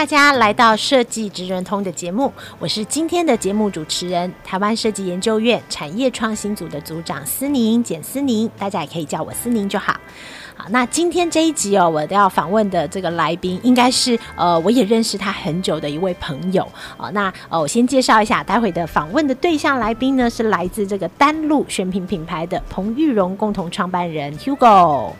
[0.00, 9.94] 大家来到设计职人通的节目，我是今天的节目主持人，台湾设计研究院产业创新组的组长思宁简思宁，大家也可以叫我思宁就好。
[10.56, 17.10] 好，那今天这一集哦，我都要访问的这个来宾，应该是呃，我也认识他很久的一位朋友哦。
[17.10, 25.12] 那呃，我先介绍一下，待会的访问的对象来宾呢，是来自这个丹路选品品牌的彭玉荣共同创办人 Hugo。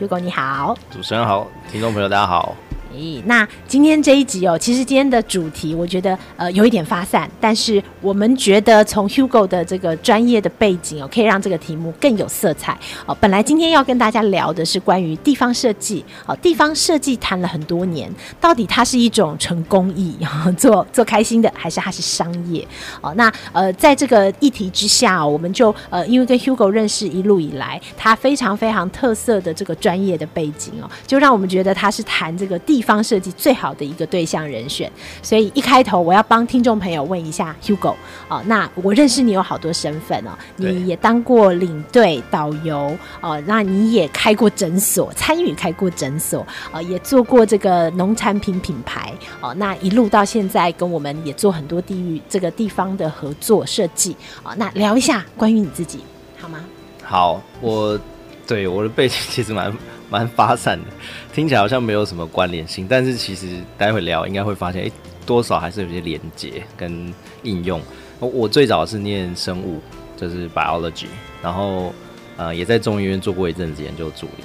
[0.00, 2.56] Hugo 你好，主持人好，听众朋友大家好。
[2.96, 13.16] 咦，那今天这一集哦，其实今天的主题我觉得呃有一点发散，但是我们觉得从 Hugo 的这个专业的背景哦，可以让这个题目更有色彩哦。
[13.20, 20.14] 本来今天要跟大家聊的是关于地方设计哦，地方设计谈了很多年，到底它是一种纯公益
[20.58, 22.66] 做做开心的，还是它是商业
[23.00, 23.14] 哦？
[23.16, 32.81] 那呃，在这个议题之下，我们就呃，因为跟 Hugo 认识一路以来，他非常非常特色的这个专业的背景哦，就让我们觉得他是谈这个地。
[32.82, 34.90] 地方设计最好的一个对象人选，
[35.22, 37.94] 所以一开头我要帮听众朋友问一下 Hugo
[38.26, 56.00] 哦，那我认识你有好多身份哦，你也当过领队、导游哦，那你也开过诊所，参与开过诊所哦，也做过这个农产品品牌哦，那一路到现在跟我们也做很多地域这个地方的合作设计哦，那聊一下关于你自己
[56.36, 56.58] 好吗？
[57.04, 57.96] 好，我
[58.44, 59.72] 对我的背景其实蛮。
[60.12, 60.84] 蛮发散的，
[61.32, 63.46] 听起来好像没有什么关联性，但是其实
[63.78, 64.92] 待会聊应该会发现，哎、欸，
[65.24, 67.12] 多少还是有些连接跟
[67.42, 67.80] 应用。
[68.20, 69.80] 我最早是念生物，
[70.16, 71.06] 就是 biology，
[71.42, 71.92] 然后
[72.36, 74.44] 呃也在中医院做过一阵子研究助理。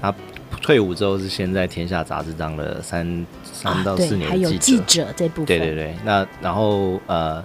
[0.00, 0.14] 他
[0.60, 5.46] 退伍之后是先在天下杂志当了三三到四年的记者，还有记者这部分。
[5.46, 7.42] 对对对，那然后呃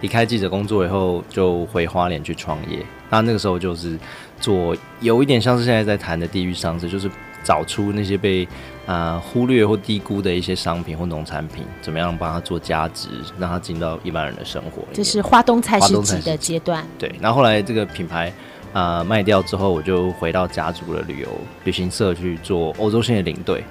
[0.00, 2.78] 离开记者工作以后，就回花莲去创业。
[3.10, 3.98] 那那个时候就是。
[4.38, 7.10] 做有一点像是现在在谈的地域商机，就是
[7.46, 8.44] 找出那些被
[8.86, 13.08] 啊、呃、忽略或低估的一些商品或农产品，怎么样帮它做价值，
[13.38, 14.82] 让它进到一般人的生活。
[14.92, 16.84] 这是花东菜市集的阶段。
[16.98, 18.32] 对，然后后来这个品牌
[18.72, 21.28] 啊、呃、卖掉之后，我就回到家族的旅游
[21.62, 23.62] 旅行社去做欧洲线的领队，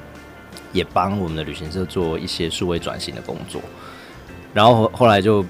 [0.72, 3.62] 也帮我们的旅行社做一些数位转型的工作。
[4.54, 5.44] 然后后来就。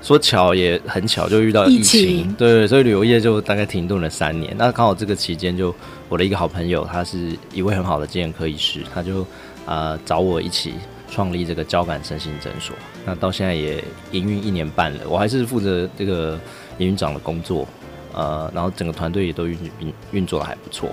[0.00, 4.54] 说巧也很巧，就遇到疫情，疫情对，所以旅游业就大概停顿了三年。
[4.56, 5.74] 那刚好这个期间，就
[6.08, 9.22] 我的一个好朋友，他是一位很好的精神科医师，他就
[9.66, 10.74] 啊、呃、找我一起
[11.10, 12.74] 创立这个交感身心诊所。
[13.04, 13.82] 那到现在也
[14.12, 16.38] 营运一年半了，我还是负责这个
[16.78, 17.66] 营运长的工作，
[18.14, 20.90] 呃，然后整个团队也都运运运作的还不错。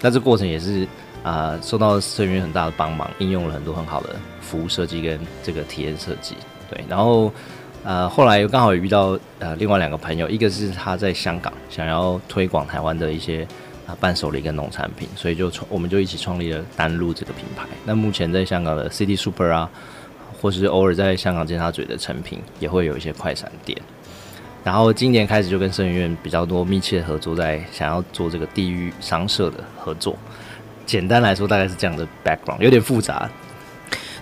[0.00, 0.82] 那这过程也是
[1.22, 6.34] 啊、呃、受到社员很大的帮忙，应用了很多很好的服务设计跟这个体验设计，
[6.68, 7.32] 对，然后。
[7.84, 13.46] 呃，后来又刚好遇到呃另外两个朋友，一个是他在香港想要推广台湾的一些
[13.86, 17.66] 啊伴手礼跟农产品，所以就创我们就一起创立了丹露这个品牌。
[17.84, 19.68] 那目前在香港的 City Super 啊，
[20.40, 23.76] 或是偶尔在香港尖沙咀的诚品也会有一些快闪店。
[24.62, 30.16] 然后今年开始就跟生源院比较多密切合作，在想要做这个地域商社的合作。
[30.86, 33.28] 简单来说，大概是这样的 background，有点复杂。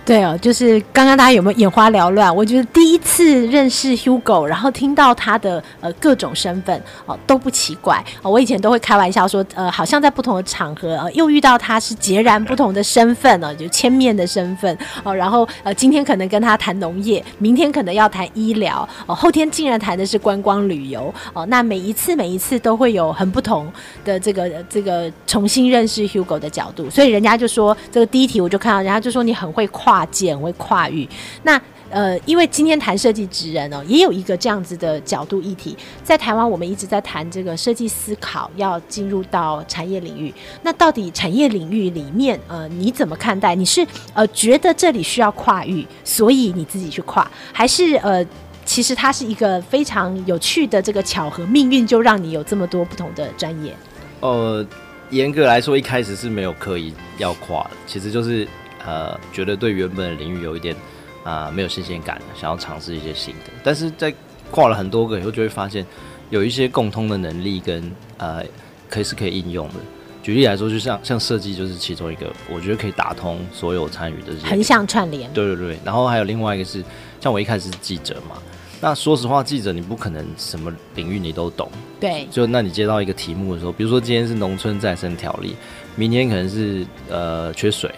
[0.03, 2.35] 对哦，就是刚刚大家有没有眼花缭乱？
[2.35, 8.29] 我觉得第一次认识 Hugo，然后听到他的呃各种身份哦都不奇怪哦。
[8.29, 15.15] 我以前都会开玩笑说，呃，好像在不同的场合呃又遇到他是截然不同的身份哦，就千面的身份哦。
[15.15, 21.45] 然后呃今天可能跟他谈农业，明天可能要谈医疗哦，后天竟然谈的是观光旅游哦。
[21.45, 23.71] 那每一次每一次都会有很不同
[24.03, 29.91] 的这个这个重新认识 Hugo 的角度，所以人家就说这个第一题我就看到人家就说你很会跨。
[30.01, 31.07] 跨界会跨域，
[31.43, 40.33] 那呃，因为今天谈设计职人哦，也有一个这样子的角度议题，在台湾我们一直在谈这个设计思考要进入到产业领域，
[40.63, 43.53] 那到底产业领域里面呃你怎么看待？
[43.53, 48.25] 你是呃觉得这里需要跨域，所以你自己去跨，还是呃
[48.65, 53.75] 其实它是一个非常有趣的这个巧合，命运就让你有这么多不同的专业？
[54.21, 54.65] 呃，
[55.09, 58.47] 严格来说一开始是没有刻意要跨的，其实就是。
[58.85, 60.75] 呃，觉得对原本的领域有一点
[61.23, 64.13] 啊、呃、没有新鲜感，想要尝试一些新的，但是在
[64.49, 65.85] 跨了很多个以后，就会发现
[66.29, 68.43] 有一些共通的能力跟呃
[68.89, 69.75] 可以是可以应用的。
[70.23, 75.31] 举例来说，就像像设计就是其中一个，我觉得可以打通所有参与的这些横向串联。
[75.33, 76.83] 对对对，然后还有另外一个是，
[77.19, 78.37] 像我一开始是记者嘛，
[78.79, 81.67] 那说实话，记者你不可能什么领域你都懂。
[81.99, 82.27] 对。
[82.29, 85.55] 就那你接到一个题目的时候，比如说今天是农村再生条例，
[85.95, 87.91] 明天可能是呃缺水，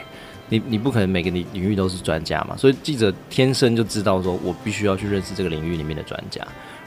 [0.54, 6.42] 你你不可能每个领领域都是专家嘛，所以记者天生就知道说我必须要去认识这个领域里面的专家，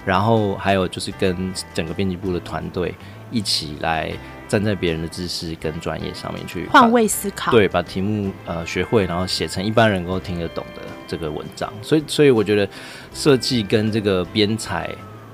[0.04, 2.94] 然后还有就是跟整个编辑部的团队
[3.30, 4.12] 一起来。
[4.48, 11.68] 站在别人的知识跟专业上面去换位思考，对，把题目呃学会，然后写成一般人能够听得懂的这个文章。
[11.82, 12.68] 所以，所以我觉得
[13.12, 14.88] 设计跟这个编采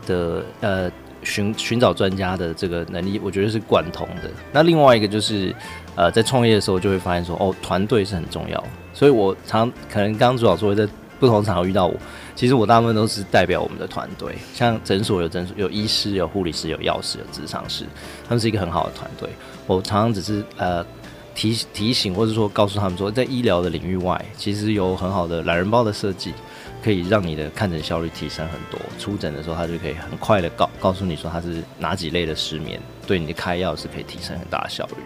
[0.06, 0.90] 的呃
[1.22, 4.30] 寻寻找专家的这个能力，我觉得是贯通的。
[4.52, 5.54] 那另外一个就是
[5.94, 8.62] 呃在创业的时候就会发现说，哦，团队是很重要。
[8.94, 10.86] 所以我常可能刚刚主要说在
[11.18, 11.94] 不同场合遇到我。
[12.34, 17.84] 其实我大部分都是代表我们的团队，像诊所有诊所有医师、有护理师、有药师、有咨商师，
[18.26, 19.28] 他们是一个很好的团队。
[19.66, 20.84] 我常常只是呃
[21.34, 26.32] 提提醒，或者说告诉他们说，在医疗的领域外，其实有很好的懒人包的设计，
[26.82, 28.80] 可以让你的看诊效率提升很多。
[28.98, 34.96] 出诊的时候，他就可以很快的告告诉你说他是哪几类的失眠，对你的开药是可以提升很大的效率。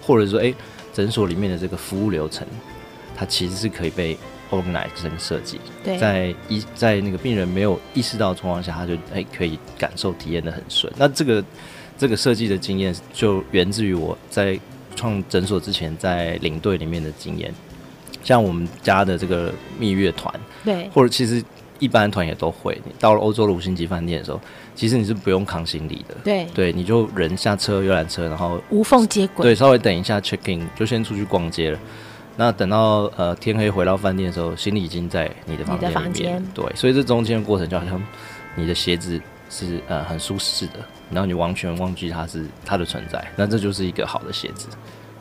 [0.00, 0.54] 或者说，诶，
[0.92, 2.46] 诊所里面的这个服务流程，
[3.16, 4.18] 它其实是可以被。
[4.50, 5.58] organize 跟设计，
[5.98, 10.92] 在一在那个病人没有意识到的状况下，他就哎可以感受体验的很顺。
[10.96, 11.44] 那这个
[11.98, 14.56] 这个设计的经验就源自于我在
[14.94, 17.52] 创诊所之前在领队里面的经验。
[18.24, 20.34] 像我们家的这个蜜月团，
[20.64, 21.40] 对，或者其实
[21.78, 22.80] 一般团也都会。
[22.84, 24.40] 你到了欧洲的五星级饭店的时候，
[24.74, 31.78] 其实你是不用扛行李的，对对，你就人下车游览车，然后无缝接轨，对，稍微等一下 check in 就先出去逛街了。
[32.36, 36.44] 那等到呃天黑回到饭店的时候，行李已经在你的房间里面。
[36.54, 38.02] 对，所以这中间的过程就好像
[38.56, 39.20] 你的鞋子
[39.50, 40.80] 是呃很舒适的，
[41.10, 44.66] 然后你完全忘记它是它的存在，那这就是一个好的鞋子。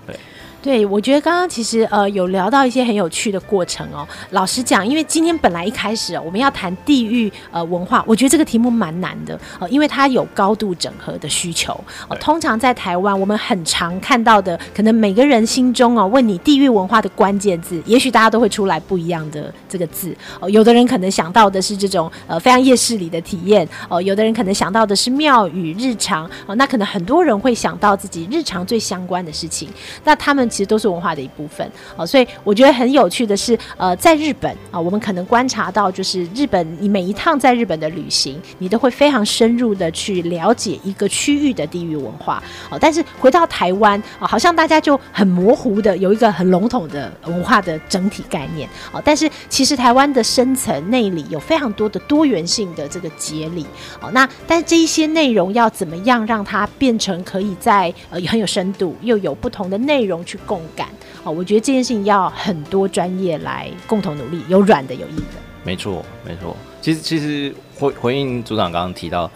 [0.07, 0.15] 对。
[0.63, 4.07] 对，我觉得刚刚其实呃有聊到一些很有趣的过程哦。
[4.30, 11.77] 老实讲，因为今天本来一开始我们要谈地域呃文化，我觉得这个题目蛮难的呃，因为它有高度整合的需求。
[12.07, 20.16] 呃，通常在台湾，我们很常看到的，可能每个人心中哦问你地域文化的关键字，也许大家都会出来不一样的这个字。
[20.39, 29.68] 哦，有的人可能想到的是这种呃非常夜市里的体验哦，有的人可能想到的是庙宇日常哦，那可能很多人会想到自己日常最相关的事情。
[30.06, 30.50] 那他们。
[30.53, 53.65] 其实都是文化的一部分，哦，所以我觉得很有趣的是，呃，在日本啊，我们可能观察到，就是日本，你每一趟在日本的旅行，你都会非常深入的去了解一个区域的地域文化，哦，但是回到台湾啊，好像大家就很模糊的有一个很笼统的文化的整体概念，哦，但是其实台湾的深层内里有非常多的多元性的这个节理，
[53.99, 60.39] 哦，那但是这一些内容要怎么样让它变成可以在呃很有深度又有不同的内容去。
[60.45, 60.88] 共感，
[61.24, 65.24] 哦，我觉得这件事情要很多专业来共同努力，有软的，有硬的。
[65.63, 66.56] 没错，没错。
[66.81, 69.30] 其实，其实回回应组长刚刚提到，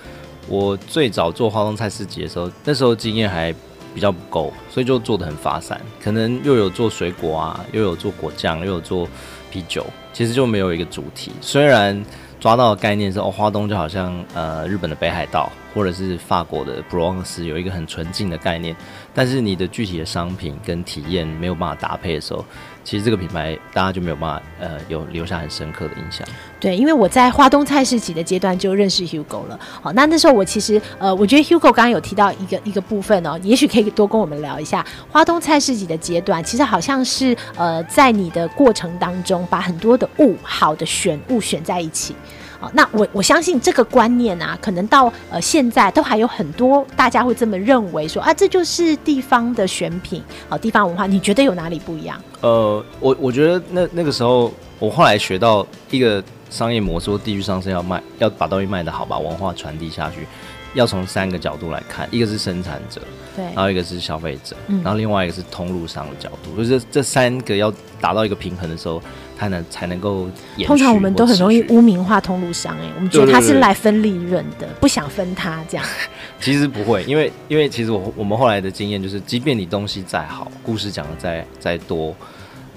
[0.48, 3.54] 我最早做花东菜市集的时候，那时候经验还
[3.96, 9.08] 比较不够，所以就做的很发散，可能又有做水果啊，又有做果酱，又有做
[9.50, 11.32] 啤酒，其实就没有一个主题。
[11.40, 12.04] 虽然
[12.48, 18.74] 抓到的概念是哦，花东就好像呃日本的北海道，或者是法国的普罗旺斯，有一个很纯净的概念。
[19.14, 22.46] 但是你的具体的商品跟体验没有办法搭配的时候，
[22.86, 26.26] 其实这个品牌大家就没有办法呃有留下很深刻的印象。
[26.58, 29.60] 对，因为我在花东菜市集的阶段就认识 Hugo 了。
[29.82, 36.42] 好，那那时候我其实呃，我觉得 Hugo 刚刚有提到一个一个部分哦，也许可以多跟我们聊一下花东菜市集的阶段。
[36.42, 42.16] 其实好像是呃，在你的过程当中，把很多的物好的选物选在一起。
[42.60, 52.20] 好，那我我相信这个观念啊，可能到呃现在都还有很多大家会这么认为说啊，这就是地方的选品，好，地方文化，你觉得有哪里不一样？
[52.42, 60.28] 呃，我我觉得那那个时候，我后来学到一个商业模式，地域上是要卖，要把东西卖得好，把文化传递下去。
[60.74, 63.02] 要从三个角度来看，一个是生产者，
[63.36, 69.02] 对，然后一个是消费者，嗯，然后另外一个是通路商的角度，就是这这三个要达到一个平衡的时候，
[69.38, 70.28] 它能才能够。
[70.66, 75.86] 通常我们都很容易污名化通路商，哎，我们觉得他是来分利润的，不想分他这样。
[76.42, 82.16] 其实不会，因为因为其实我我们后来的经验就是，即便你东西再好，故事讲的再再多，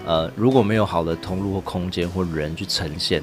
[0.04, 3.22] 呃，如果没有好的通路或空间或人去呈现，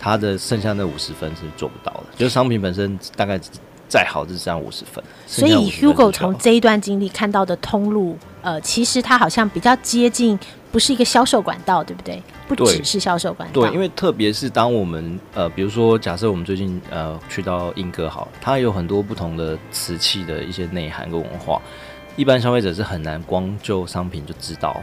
[0.00, 2.04] 它的剩下那五十分是做不到的。
[2.16, 3.40] 就是商品本身大概。
[3.88, 10.38] 再好就是这样五十分，所以 Hugo 从这一段经历看到的通路，呃，其实它好像比较接近，
[10.70, 12.22] 不是一个销售管道，对不对？
[12.46, 13.62] 不只是销售管道。
[13.62, 21.60] 对，因为特别是当我们呃，比如说假设我们最近呃去到英歌好，它有很多不同的瓷器的一些内涵跟文化。
[22.14, 24.82] 一般消费者是很难光就商品就知道。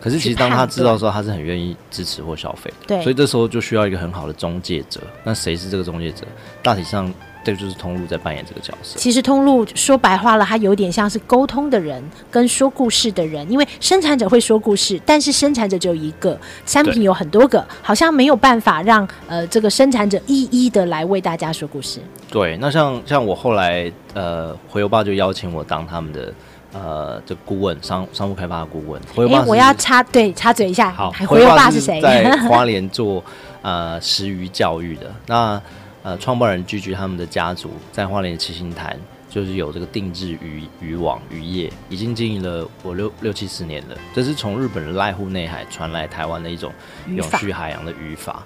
[0.00, 2.86] 可是其实当他知道的时候，他是很愿意支持或消费的。
[2.88, 5.00] 对，所以这时候就需要一个很好的中介者。
[5.22, 6.26] 那谁是这个中介者？
[6.62, 7.10] 大体上，
[7.44, 8.98] 对，就是通路在扮演这个角色。
[8.98, 13.48] 其实通路说白话了，它有点像是沟通的人跟说故事的人。
[13.50, 22.00] 因为生产者会说故事，但是生产者只有一个，产品有很多个，好像没有办法让呃这个生产者一一的来为大家说故事。
[22.30, 26.32] 对，那像像我后来呃回游爸就邀请我当他们的。
[26.76, 32.00] 呃，这顾问商商务开发的顾问，哎、欸，我要插对插嘴一下，好，回游爸是谁？
[32.00, 33.22] 在花莲做
[33.62, 35.62] 呃食鱼教育的，那
[36.04, 38.96] 呃创办人聚聚他们的家族在花莲七星潭，
[39.30, 43.96] 就是有这个定制渔渔网渔业，已经经营了我六六七十年了。
[44.14, 46.70] 这是从日本的濑户内海传来台湾的一种
[47.08, 48.44] 永续海洋的渔法，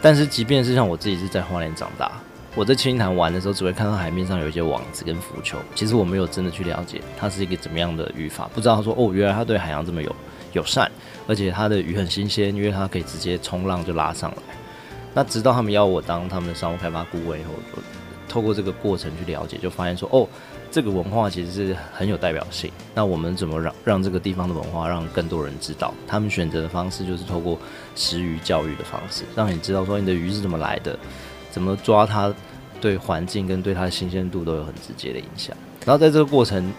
[0.00, 2.10] 但是即便是像我自己是在花莲长大。
[2.54, 5.58] 我在七星潭玩的时候，只会看到海面上有一些网子跟浮球。
[5.74, 10.14] 其实我没有真的去了解它是一个怎么样的渔法，不知道他说哦，原来它对海洋这么有
[10.52, 10.90] 友善，
[11.26, 14.36] 而且它的鱼很新鲜，因为它可以直接冲浪就拉上来。
[15.12, 17.82] 那直到他们要我当他们的商务开发顾问以后，就
[18.28, 20.28] 透过这个过程去了解，就发现说哦，
[20.70, 22.70] 这个文化其实是很有代表性。
[22.94, 25.92] 那我们怎么让让这个地方的文化让更多人知道？
[26.06, 27.58] 他们选择的方式就是透过
[27.96, 30.98] 食鱼教育的方式，让你知道说你的鱼是怎么来的。
[31.50, 32.32] 怎么抓它，
[32.80, 35.56] 对环境跟对它的新鲜度都有很直接的影响。
[35.84, 36.72] 然后在这个过程，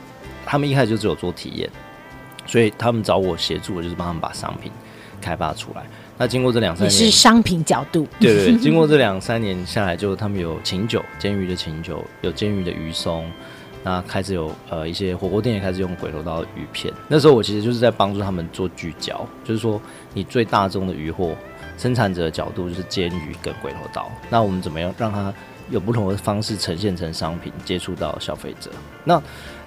[0.45, 1.69] 他们一开始就只有做体验，
[2.45, 4.71] 所以他们找我协助，我就是帮他们把商品
[5.21, 5.83] 开发出来。
[6.17, 13.25] 那经过这两三年，也是商品角度，对对对， 经过这两三年下来，就他们有琴酒，煎鱼的琴酒，有煎鱼的鱼松，
[13.83, 16.93] 那开始有呃一些火锅店也开始用鬼头刀鱼片。
[17.07, 19.79] 那时候我其实就是在帮助他们做聚焦，就是说
[20.13, 21.35] 你最大宗的鱼货。
[21.77, 25.33] 生产者的角度就是煎鱼跟鬼头刀，那我们怎么样让它
[25.71, 28.69] 有不同的方式呈现成商品，接触到消费者？
[29.03, 29.19] 那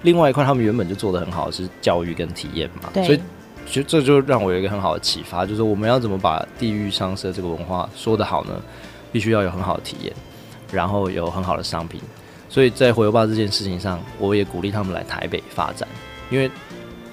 [0.03, 2.89] 另外一块，他们原本就做的很好，是教育跟体验嘛。
[2.93, 3.19] 所以
[3.65, 8.53] 其实这就让我有一个很好的启发，就是我们要怎么把地域商社这个文化说得好呢？
[9.11, 10.13] 必须要有很好的体验，
[10.71, 12.01] 然后有很好的商品。
[12.49, 15.87] 所以在回游吧这件事情上，我也鼓励他们来台北发展，
[16.29, 16.49] 因为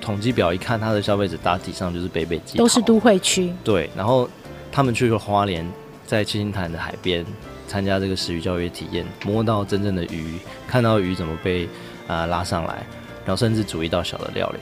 [0.00, 3.52] 统计表一看，他的消费者大体上就是北北基，都是都会区。
[3.64, 4.28] 对，然后。
[4.74, 5.70] 他们去了花莲，
[6.06, 7.22] 在七星潭的海边
[7.68, 11.66] 参加这个食鱼教育体验，摸到真正的鱼，看到鱼怎么被
[12.08, 12.82] 啊、呃、拉上来，
[13.26, 14.58] 然后甚至煮一道小的料理。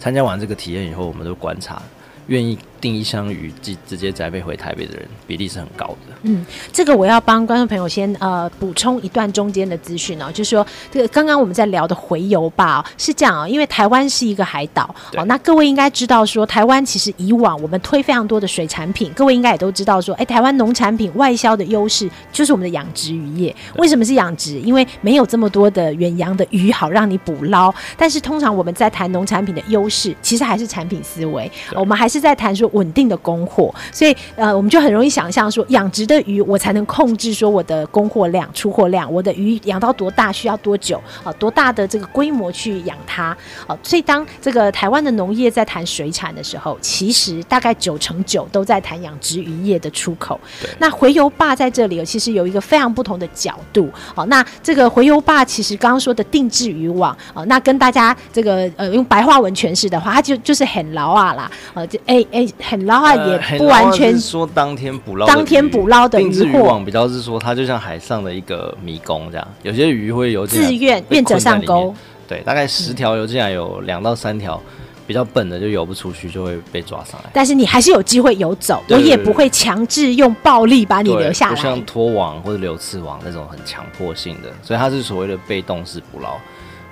[0.00, 1.80] 参加完这个体验以后，我们都观察，
[2.26, 6.14] 愿意订一箱鱼，直直接宅配回台北的人比例是很高的。
[6.22, 23.54] 嗯，这个我要帮观众朋友先呃补充一段中间的资讯哦，就是说这个刚刚我们在聊的回游吧、哦、是这样啊、哦，因为台湾是一个海岛哦，那各位应该知道说台湾其实以往我们推非常多的水产品，各位应该也都知道说，哎，台湾农产品外销的优势就是我们的养殖渔业。
[23.76, 24.58] 为什么是养殖？
[24.60, 27.72] 因为没有这么多的远洋的鱼好让你捕捞。
[27.96, 33.74] 但是通常我们在谈农产品的优势，其实还是产品思维，我们还是在谈说稳定的供货。
[33.90, 36.10] 所以呃，我们就很容易想象说养殖。
[36.10, 41.32] 的鱼我才能控制说我的供货量、出货量，我的鱼养到多大需要多久啊？
[41.34, 43.36] 多大的这个规模去养它
[43.68, 43.78] 啊？
[43.80, 50.40] 所以当这个台湾的农业在谈水产的时候，其实大概九成九都在谈养殖渔业的出口。
[50.78, 53.88] 那回游坝在这里其实有一个非常不同的角度。
[54.14, 66.08] 好，那这个回游坝其实刚刚说的定制渔网啊，那跟大家这个呃用白话文诠释的话，它就就是很牢啊啦，呃，就哎哎很捞啊，也不完全说当天捕捞，当天捕捞。
[66.08, 71.94] 定置渔网比较是说，它就像海上的一个迷宫这样，有些鱼会游自愿愿者上钩。
[72.26, 74.60] 对，大概十条游进来，有两到三条
[75.06, 77.30] 比较笨的就游不出去，就会被抓上来。
[77.32, 86.36] 但是你还是有机会游走，我也不会强制用暴力把你留下来，不像拖网或者流刺网那种很强迫性的，所以它是所谓的被动式捕捞，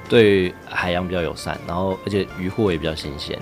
[0.09, 3.39] 对海洋比较友善，然后而且渔获也比较新鲜。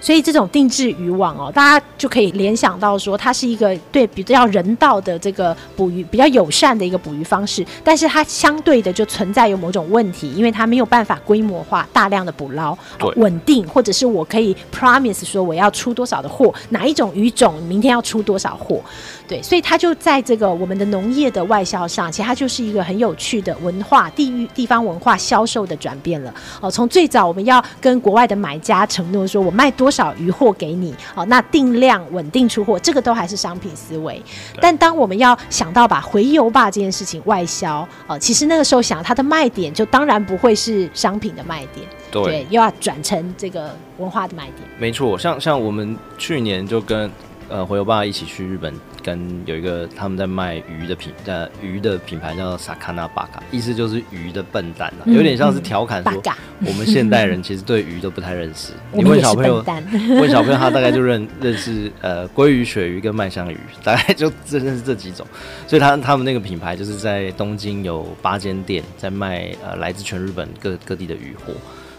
[0.00, 12.76] 所以这种定制渔网哦，大家就可以联想到说，它是一个对比较人道的这个捕鱼比较友善的一个捕鱼方式，但是它相对的就存在有某种问题，因为它没有办法规模化大量的捕捞，
[13.16, 18.80] 稳定，或者是我可以 promise 说我要出多少的货，哪一种鱼种明天要出多少货，
[19.28, 26.32] 对，所以它就在这个我们的农业的外销上，其实它就是一个很有趣的文化地域地方文化销售的转变了。
[26.62, 29.89] 哦，从最早我们要跟国外的买家承诺说我卖多。
[29.90, 30.94] 多少余货给你？
[31.12, 34.22] 好，那定量稳定出货，这个都还是商品思维。
[34.60, 44.58] 但当我们要想到把回游吧这件事情外销，呃，其实那个时候想它的卖点就当然不会是商品的卖点，对，对又要转成这个文化的卖点。
[44.78, 47.10] 没错，像像我们去年就跟
[47.48, 56.22] 呃回游吧一起去日本，跟有一个他们在卖鱼的品呃鱼的品牌叫 Sakana Baka，意思就是鱼的笨蛋啊，有点像是调侃说
[56.66, 58.72] 我们现代人其实对鱼都不太认识。
[58.92, 59.64] 你问小朋友，
[60.20, 65.26] 问小朋友他大概就认 认识呃鲑鱼、鳕鱼跟麦香鱼，大概就认识这几种。
[65.66, 71.52] 所以他他们那个品牌就是在东京有八间店在卖呃来自全日本各各地的鱼货。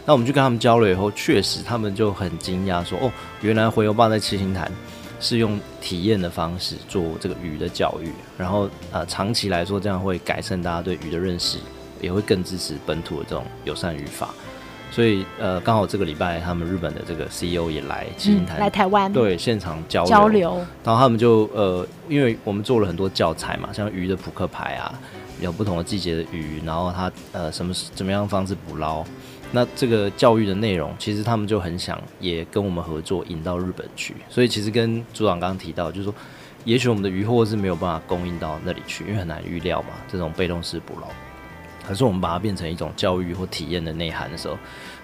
[0.04, 4.70] 那我们去跟他们交流以后，确实他们就很惊讶，说：“哦，原来回游棒在七星潭
[5.22, 11.60] 是用体验的方式做这个鱼的教育，然后呃，长期来说这样会改善大家对鱼的认识，
[12.02, 14.30] 也会更支持本土的这种友善渔法。
[14.90, 20.58] 所以呃，刚好这个礼拜他们日本的这个 CEO 也来七星潭、嗯、来台湾，对，现场交流，交流。
[20.84, 25.00] 然后他们就呃，因为我们做了很多教材嘛，像鱼的扑克牌啊，
[25.40, 29.06] 有不同的季节的鱼，然后它呃什么怎么样方式捕捞。”
[29.52, 34.16] 那这个教育的内容，其实他们就很想也跟我们合作，引到日本去。
[34.30, 36.16] 所以其实跟组长刚刚提到，就是说，
[36.64, 41.08] 也许我们的渔获是没有办法供应到那里去，因为很难预料嘛，这种被动式捕捞。
[41.86, 44.58] 可是我们把它变成一种教育或体验的内涵的时候，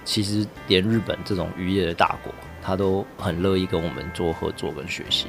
[0.06, 5.28] 其实连日本这种渔业的大国，他都很乐意跟我们做合作跟学习。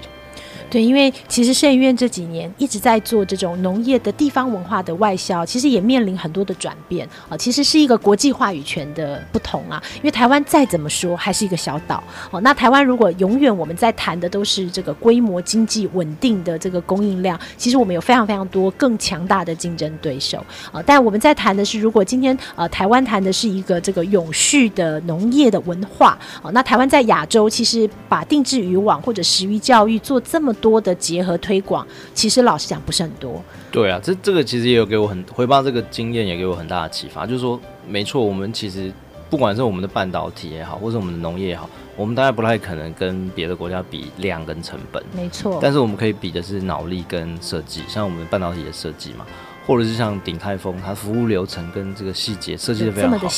[0.71, 7.37] 对，因为其实摄影院这几年一直在做这种农业的地方文化的外销，其实也面临很多的转变啊。
[7.37, 9.83] 其实是一个国际话语权的不同啊。
[9.97, 12.41] 因为台湾再怎么说还是一个小岛哦。
[12.41, 20.83] 那台湾如果永远我们在谈的都是这个规模经济稳定的这个供应量，其实我们有非常非常多更强大的竞争对手啊。
[20.85, 33.43] 但我们在谈的是，如果今天呃台湾谈的是一个这个永续的农业的文化哦，那台湾在亚洲其实把定制渔网或者食鱼教育做这么多的结合推广，其实老实讲不是很多。
[33.71, 38.93] 对啊，这这个其实也有给我很回报这个经验也给我很大的启发，就是说，没错，我们其实
[39.29, 45.03] 不管是我们的半导体也好，或者我们的农业也好，我们大概不太可能跟别的国家比量跟成本。
[45.15, 45.59] 没错。
[45.61, 49.27] 但是我们可以比的是脑力跟设计，像我们半导体的设计嘛，
[49.67, 53.29] 或者是像鼎泰丰，它服务流程跟这个细节设计的非常好，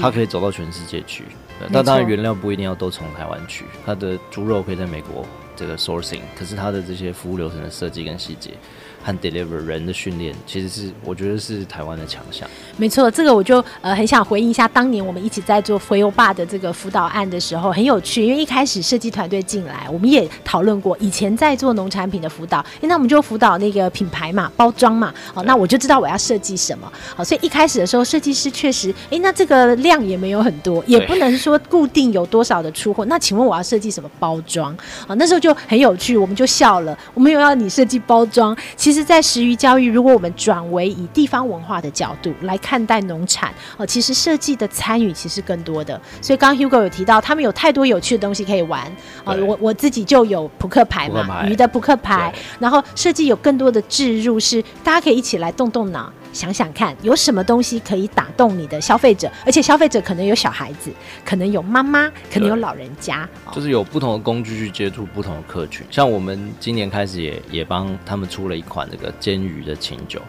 [0.00, 1.24] 它可以走到全世界去。
[1.68, 5.26] 那当然原料不一定要都从台湾去，它的猪肉可以在美国。
[5.60, 8.52] 这个 sourcing，可是它的这些服务流程的设计跟细节
[9.02, 12.48] 和 deliver 人的训练，其实是我觉得是台湾的强项。
[12.76, 34.76] 没错，这个我就呃很想回应一下，当年我们一起在做洄游吧的这个辅导案的时候，很有趣，因为一开始设计团队进来，我们也讨论过，以前在做农产品的辅导，那我们就辅导那个品牌嘛，包装嘛，哦，那我就知道我要设计什么，好，所以一开始的时候，设计师确实，哎，那这个量也没有很多，也不能说固定有多少的出货，那请问我要设计什么包装？
[35.06, 35.54] 啊，那时候就。
[35.68, 36.98] 很有趣，我们就笑了。
[37.14, 46.00] 我们又要你设计包装，其实，在食鱼教育，如果我们转为以地方文化的角度来看待农产，哦，其实设计的参与其实更多的。
[46.22, 48.80] 所以刚刚 Hugo 有提到，他们有太多有趣的东西可以玩。
[49.24, 56.12] 啊，我我自己就有扑克牌嘛，鱼的扑克牌，然后设计有更多的置入，是大家可以一起来动动脑。
[56.32, 59.30] 想想看，有什么东西可以打动你的消费者？
[59.44, 60.90] 而且消费者可能有小孩子，
[61.24, 65.84] 可能有妈妈，可能有老人家，就是有不同的工具去接触不同的客群。
[65.90, 70.20] 像我们今年开始也也帮他们出了一款这个煎鱼的琴酒，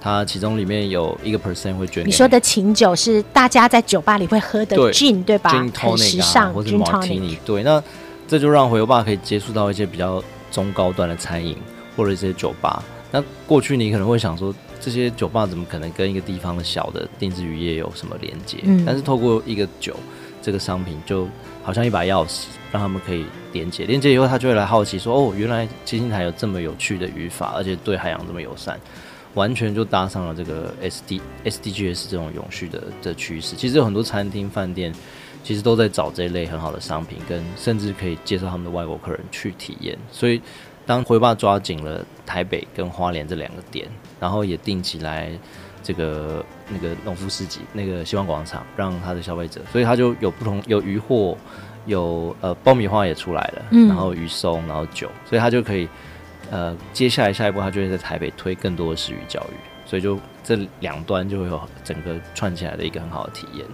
[0.00, 2.06] 它其中里面有一个 percent 会捐。
[2.06, 7.36] 你说的琴酒是大家在酒吧里会喝的 gin 对吧？Gin tonic 很时尚，或者 martini。
[7.44, 7.82] 对，那
[8.28, 11.56] 这就让回游吧可以接触到一些比较中高端的餐饮
[11.96, 12.82] 或者一些酒吧。
[13.10, 14.54] 那过去你可能会想说。
[14.80, 18.58] 这些酒吧怎么可能跟一个地方的小的定制渔业有什么连接？
[18.62, 19.94] 嗯，但是透过一个酒
[20.40, 21.28] 这个商品，就
[21.62, 23.84] 好像一把钥匙，让他们可以连接。
[23.84, 28.80] 连接以后，他就会来好奇说：“哦，原来七星台有这么有趣的渔法，而且对海洋这么友善，
[29.34, 34.94] 完全就搭上了这个 S D S D G S 这种永续的的趋势。”其实有很多餐厅、饭店，
[35.44, 39.98] 其实都在找这一类很好的商品，跟甚至可以介绍他们的外国客人去体验。
[40.10, 40.40] 所以。
[40.90, 43.86] 当洄游吧抓紧了台北跟花莲这两个点，
[44.18, 45.30] 然后也定起来
[45.84, 51.38] 这个那个农夫市集，那个希望广场，让他的消费者，所以他就有不同有鱼货，
[51.86, 55.88] 有呃爆米花也出来了，然后鱼松，然后酒，所以他就可以
[56.50, 59.54] 呃接下来下一步他就会在台北推更多的食鱼教育，
[59.88, 63.64] 所以就这两端就会有整个串起来的一个很好的体验。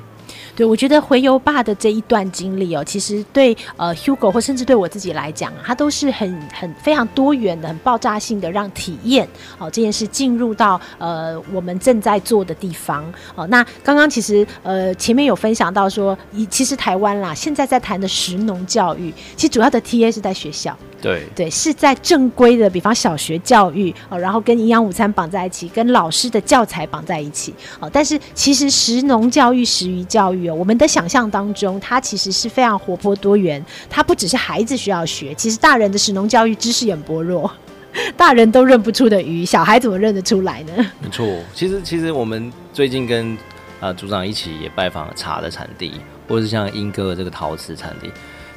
[0.55, 13.46] 对，我觉得回游吧的这一段经历哦，其实对呃 Hugo 或甚至对我自己来讲，它都是很很非常多元的、很爆炸性的，让体验哦这件事进入到呃我们正在做的地方哦。
[13.49, 16.16] 那刚刚其实呃前面有分享到说，
[16.51, 20.77] 其实台湾啦现在在谈的食农教育，其实主要的 TA 是在学校。
[21.03, 27.88] 对对，是在正规的，比方小学教育哦，然后跟营养午餐绑在一起，跟老师的教材绑在一起哦。
[27.92, 30.36] 但是其实食农教育、食育教育。
[30.36, 33.64] 育哦，我们的想象当中，它其实是非常活泼多元。
[33.88, 37.50] 它不只是孩子需要学，其实大人的食农教育知识也很薄弱，
[38.16, 40.72] 大人都认不出的鱼，小孩怎么认得出来呢？
[41.00, 43.36] 没错，其实其实我们最近跟
[43.80, 45.92] 啊组长一起也拜访了茶的产地，
[46.28, 48.10] 或者是像英哥的这个陶瓷产地。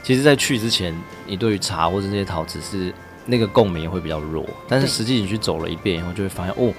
[0.03, 0.93] 其实，在去之前，
[1.25, 2.93] 你对于茶或者这些陶瓷是
[3.25, 6.73] 那个共鸣会比较弱，但是实际你去走了一遍以后，就会发现哦。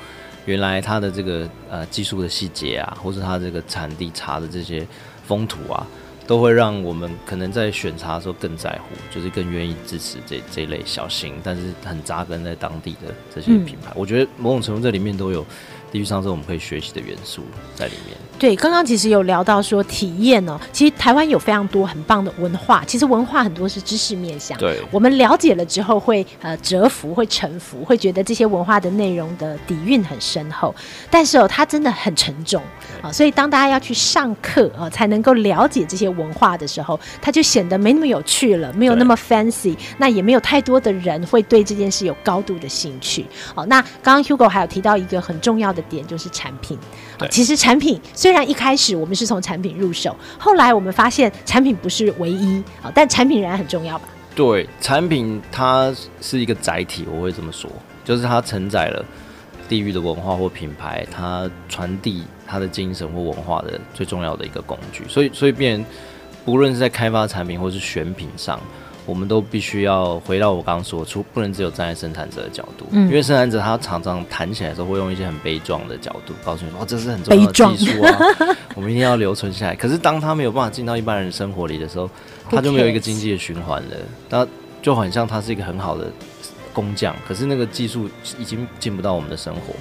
[0.46, 4.86] 原来它的这个呃技术的细节啊，或是它这个产地茶的这些
[5.26, 5.86] 风土啊，
[6.26, 13.90] 都会让我们可能在选茶的时候更在乎，就是更愿意支持这这类小型但是很扎根在当地的这些品牌。
[13.90, 15.44] 嗯、我觉得某种程度这里面都有
[15.90, 17.42] 地域上是我们可以学习的元素
[17.74, 18.16] 在里面。
[18.38, 24.56] 对，刚刚其实有聊到说体验呢、喔，其实台湾有非常多很棒的文化，其实文化很多是知识面向。
[24.56, 30.74] 对，我们了解了之后会呃折服，会臣服，会觉得这些文化的内容的底蕴很深厚。
[31.10, 32.62] 但是哦、喔，它真的很沉重
[33.02, 43.26] 啊，所以当大家要去上课啊、喔，才能够了解这些文化的时候，它就显得没那么有趣了，没有那么 fancy，那也没有太多的人会对这件事有高度的兴趣。
[43.54, 46.78] 好，那刚刚 Hugo 还有提到一个很重要的点，就是产品。
[47.30, 54.08] 其实产品虽然一开始我们是从产品入手，后来我们发现产品不是唯一啊，但产品仍然很重要吧？
[54.34, 57.70] 对，产品它是一个载体，我会这么说，
[58.04, 59.04] 就是它承载了
[59.68, 65.04] 地域的文化或品牌，它传递它的精神或文化的最重要的一个工具。
[65.08, 65.84] 所以，所以变，
[66.44, 68.60] 不论是在开发产品或是选品上。
[69.06, 78.18] 我们都必须要回到我刚刚说出，不能只有站在生产者的角度，嗯、因为生产者他常常谈起来的时候会用一些很悲壮的角度，告诉你说，哦，这是很重要的技术啊，
[78.76, 79.74] 我们一定要留存下来。
[79.74, 82.08] 可是当他没有办法进到一般人生活里的时候，
[82.48, 83.96] 他就没有一个经济的循环了。
[84.28, 84.46] 那
[84.82, 86.10] 就很像他是一个很好的
[86.72, 88.08] 工匠，可是那个技术
[88.38, 89.74] 已经进不到我们的生活，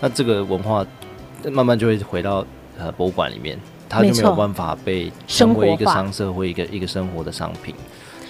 [0.00, 0.84] 那这个文化
[1.50, 2.44] 慢慢就会回到
[2.78, 3.58] 呃博物馆里面，
[3.88, 7.74] 他就没有办法被成为一个商社或一个一个生活的商品。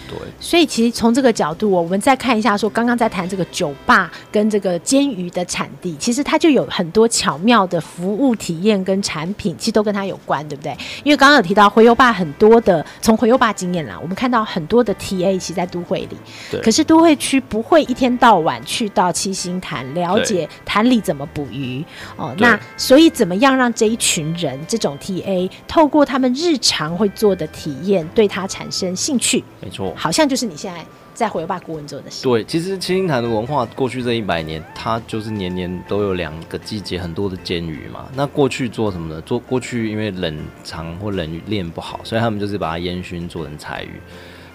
[0.08, 10.76] 对，所以其实从这个角度，我们再看一下，说刚刚在谈这个酒吧跟这个煎鱼的产地，其实它就有很多巧妙的服务体验跟产品，其实都跟它有关，对不对？
[11.02, 16.16] 因为刚刚有提到回游吧很多的，从回游吧经验啦，我们看到很多的 TA 其实在都会里，
[16.50, 16.60] 对。
[16.60, 21.84] 可是都会区不会一天到晚去到七星潭了解潭里怎么捕鱼
[22.16, 29.42] 哦，那所以怎么样让这一群人这种 TA 透过他们日常会做的体验，对他产生兴趣？
[29.60, 29.93] 没错。
[29.94, 32.22] 好像就是你现在在洄游吧顾问做的事。
[32.22, 38.06] 对，其实七星潭的文化过去这一百年，它就是年年都有两个季节很多的煎鱼嘛。
[38.14, 39.20] 那过去做什么呢？
[39.22, 44.00] 做过去因为冷藏或冷链不好，所以他们就是把它烟熏做成柴鱼。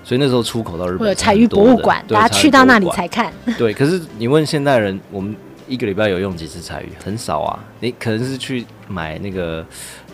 [0.01, 3.31] 所以那时候出口到日本，柴鱼博物馆，大家去到那里才看。
[3.57, 5.35] 对，可是你问现代人，我们
[5.67, 6.89] 一个礼拜有用几次柴鱼？
[7.03, 7.59] 很少啊。
[7.79, 9.63] 你可能是去买那个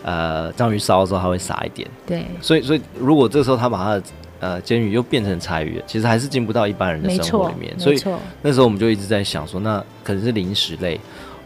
[0.02, 1.88] 呃章鱼烧的时候，它会撒一点。
[2.04, 4.02] 对，所以所以如果这时候他把他的
[4.46, 8.00] 呃，煎鱼又变成柴鱼了，其实还是进不到一般人的生活里面，所以
[8.42, 11.00] 那时候我们就一直在想说，那可能是零食类，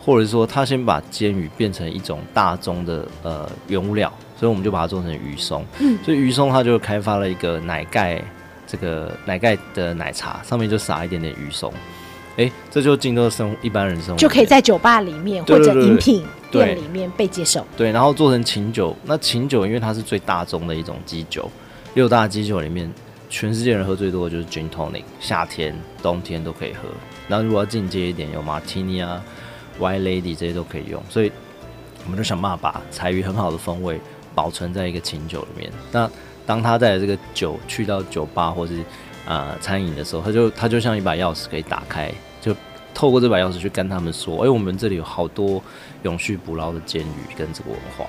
[0.05, 5.65] 或者是说他先把煎鱼变成一种大宗的呃原物料，所以我们就把它做成鱼松。
[5.79, 8.23] 嗯，所以鱼松它就开发了一个奶盖，
[8.67, 11.73] 这个奶盖的奶茶上面就撒一点点鱼松，
[12.71, 17.67] 这就进入生一般人生活，就可以在酒吧里面或者饮品店里面被接受。
[17.79, 21.51] 对，然后做成琴酒，那琴酒因为它是最大宗的一种基酒。
[21.95, 22.93] 六大基酒里面，
[23.29, 26.89] 全世界人喝最多的就是 Gin Tonic，夏天、冬天都可以喝。
[27.29, 29.23] 然后如果要进阶一点，有 Martini 啊、
[29.79, 31.03] White Lady 这些都可以用。
[31.09, 31.33] 所以
[32.05, 34.01] 我们就想办法把柴鱼很好的风味
[34.35, 35.73] 保存在一个琴酒里面。
[35.91, 36.09] 那
[36.47, 38.83] 当他带着这个酒去到酒吧或是
[39.27, 42.55] 啊、餐饮的时候，他就他就像一把钥匙可以打开，就
[42.95, 45.63] 透过这把钥匙去跟他们说：“哎、我们这里有好多
[46.03, 48.07] 永续捕捞的煎鱼跟这个文化。”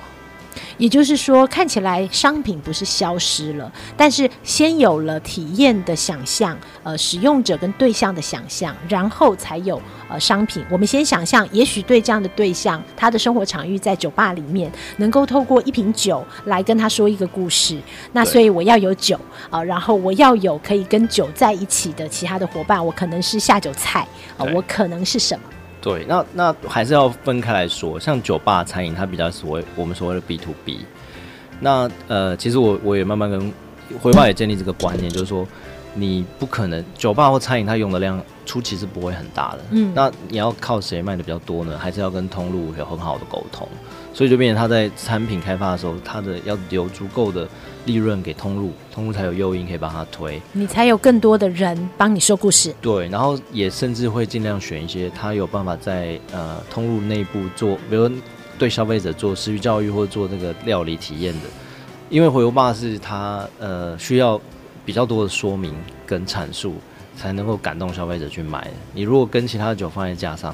[0.77, 10.65] 也就是说，看起来商品不是消失了，但是先有了体验的想象，呃，使用者跟对象的想象，然后才有呃商品。
[10.69, 17.77] 我们先想象，也许对这样的对象，他的生活场域在酒吧里面，能够透过一瓶酒来跟他说一个故事。
[18.11, 19.15] 那所以我要有酒
[19.49, 24.01] 啊、呃，然后我要有可以跟酒在一起的其他的伙伴，我可能是下酒菜
[24.37, 25.45] 啊、呃，我可能是什么？
[25.81, 30.85] 对，那那还是要分开来说，像酒吧餐饮，它比较所谓我们所谓的 B to B。
[31.59, 33.51] 那呃，其实我我也慢慢跟
[33.99, 35.47] 回报也建立这个观念，就是说
[35.93, 39.59] 你不可能酒吧或餐饮它用的量初期是不会很大的。
[39.71, 41.77] 嗯，那你要靠谁卖的比较多呢？
[41.77, 43.67] 还是要跟通路有很好的沟通？
[44.13, 47.47] 所以就变成他在产品开发的时候，他的要留足够的
[47.85, 52.73] 利润给通路，通路才有诱因可以帮他推，你才有更多的人帮你说故事。
[52.81, 58.09] 对，然后也甚至会尽量选一些他有办法在呃通路内部做，比如
[58.59, 61.47] 对消费者做食育教育或做这个料理体验的
[62.09, 64.39] 因为回油爸是他呃需要
[64.85, 65.73] 比较多的说明
[66.05, 66.75] 跟阐述，
[67.15, 68.67] 才能够感动消费者去买。
[68.93, 70.53] 你如果跟其他的酒放在架上，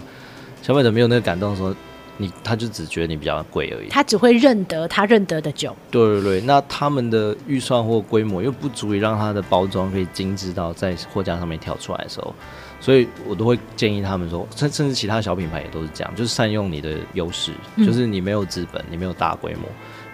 [0.62, 1.74] 消费者没有那个感动的时候，
[2.18, 3.90] 你他就只觉得你比较贵而已。
[3.90, 5.76] 他只会认得他认得的酒。
[5.92, 12.34] 对对对，那他们的预算或规模又不足以让他的包装可以精致到在货架上面跳出来的时候，
[12.80, 19.64] 所以我都会建议他们说，甚甚至其他小品牌也都是这样，就是善用你的优势，嗯、就是你没有资本，你没有大规模，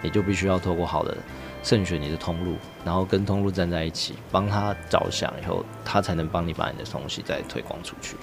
[0.02, 1.16] 你就必须要透过好的
[1.62, 8.14] 慎选你的通路，然后跟通路站在一起，帮他着想以后，他才能帮你把你的东西再推广出去。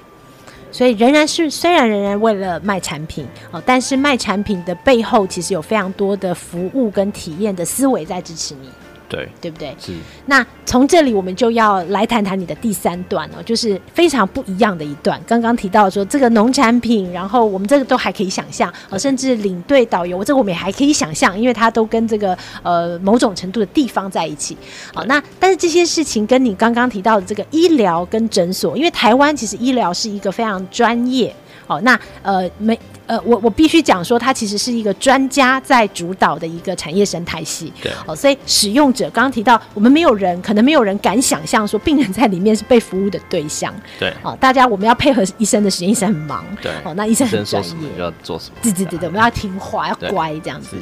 [0.72, 8.70] 所以仍然是虽然仍然为了卖产品哦，但是卖产品的背后其实有非常多的服务跟体验的思维在支持你。
[9.12, 9.76] 对，对不对？
[9.78, 9.94] 是。
[10.26, 15.22] 那从这里我们就要来谈谈你的第三段哦，就是非常不一样的一段。
[15.28, 24.56] 刚刚提到说这个农产品，然后我们这个都还可以想象呃，甚至领队导游，这个我们也还可以想象，因为它都跟这个呃某种程度的地方在一起。
[24.94, 31.36] 好，那但是这些事情跟你刚刚提到的这个医疗跟诊所，因为台湾其实医疗是一个非常专业。
[31.68, 32.78] 好，那呃没。
[33.08, 37.74] 呃，我我必须讲说，它其实是一个专家在主导的一个产业生态系。
[37.84, 43.74] 对，哦，所以使用者刚刚提到，我们没有人，可能没有人敢想象说，病人在里面是被服务的对象。
[44.00, 46.46] 对，哦，大家我们要配合医生的时间，医生很忙。
[46.62, 48.56] 对，哦，那医生很专业，就要做什么？
[48.64, 50.78] 对对对对，我们要听话，要乖这样子。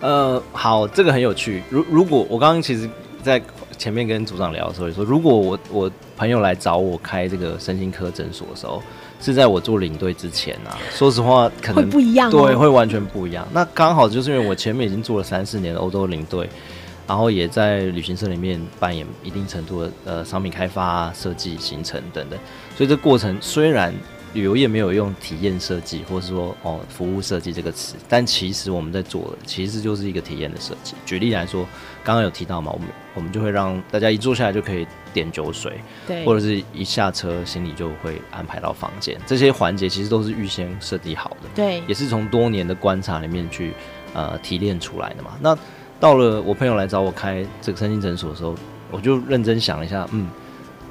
[0.00, 1.62] 呃，好，这个很有趣。
[1.68, 2.88] 如如果我刚刚其实
[3.22, 3.42] 在
[3.76, 8.82] 前面跟组长聊的时候，说如果我我朋友来找我开这个身心科诊所的时候。
[9.20, 13.46] 是在我做领队之前啊，说实话，可能会不一样，对，会完全不一样。
[13.52, 16.48] 那刚好就是因为我前面已经做了三四年的欧洲领队，
[17.06, 22.38] 然后也在旅行社里面扮演一定程度的呃商品开发、设计、行程等等，
[22.76, 23.94] 所以这过程虽然。
[24.36, 30.94] 旅游业没有用体验设计，或是说哦服务设计这个词，但其实我们在做的其实就是一个体验的设计。
[31.06, 31.66] 举例来说，
[32.04, 43.72] 刚刚有提到嘛，我们我们就会让大家一坐下来就可以点酒水，对，或者是一下车行李就会安排到房间，这些环节其实都是预先设计好的，对，也是从多年的观察里面去
[44.12, 45.30] 呃提炼出来的嘛。
[45.40, 45.56] 那
[45.98, 48.54] 到了我朋友来找我开这个身心诊所的时候，
[48.90, 50.28] 我就认真想了一下，嗯。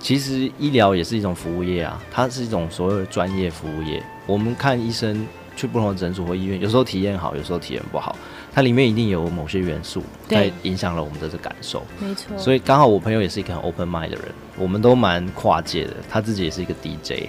[0.05, 4.03] 其实医疗也是一种服务业啊，它是一种所谓的专业服务业。
[4.27, 8.15] 我们看医生去不同的诊所或医院，有时候体验好，有时候体验不好，
[8.53, 11.83] 它里面一定有某些元素在影响了我们的这感受。
[11.97, 12.37] 没错。
[12.37, 14.25] 所以刚好我朋友也是一个很 open mind 的人，
[14.59, 15.95] 我们都蛮跨界的。
[16.07, 17.27] 他自己也是一个 DJ，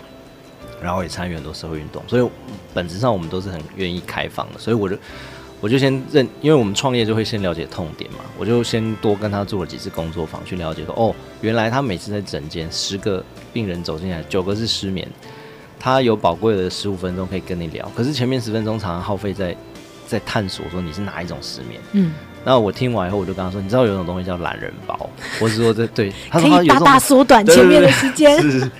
[0.83, 2.31] 然后也参与很多社会运动，所以
[2.75, 4.59] 本质上我们都是很愿意开放的。
[4.59, 4.99] 所以我就。
[5.61, 15.09] 我就先认，因为我们创业就会先了解痛点嘛，我就先多跟他做了几次工作坊，去了解说，哦，原来他每次在诊间十个病人走进来，九个是失眠，
[15.81, 19.57] 他有宝贵的十五分钟可以跟你聊，可是前面十分钟常常耗费在
[20.07, 22.13] 在探索说你是哪一种失眠，嗯，
[22.45, 25.09] 那我听完以后，我就跟他说，你知道有一种东西叫懒人包，
[25.41, 28.71] 我是说这对，他说他有可以大大缩短前面的时间，是，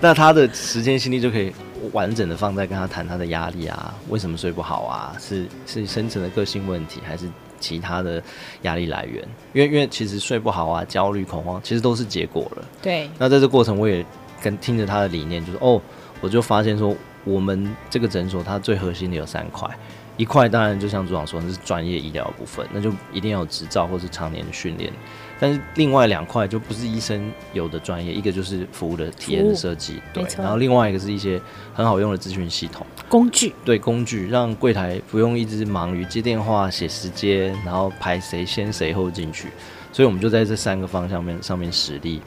[0.00, 1.52] 那他的时间心力就可以。
[1.92, 5.16] 完整的放在跟他谈他的压力啊，为什么睡不好啊？
[5.18, 7.26] 是是深层的个性问题，还是
[7.60, 8.22] 其他的
[8.62, 9.22] 压力来源？
[9.52, 12.64] 因为因为其实睡不好啊，焦虑恐慌，其实都是结果了。
[12.80, 13.10] 对。
[13.18, 14.04] 那在这过程，我也
[14.40, 15.80] 跟听着他的理念，就是哦，
[16.20, 19.68] 我就发现说，我们这个诊所它最核心的有三块，
[20.16, 24.92] 一块当然就像组长说，那是专业医疗部分，那就一定要有执照或是常年训练。
[25.40, 31.40] 但是另外两块就不是医生有的专业，一个就是服务的体验的设计，对，然后另外一个是一些
[31.74, 39.48] 很好用的资讯系统工具，对工具，让柜台不用一直忙于接电话、写时间，然后排谁先谁后进去。
[39.92, 42.22] 所以我们就在这三个方向面上面实力。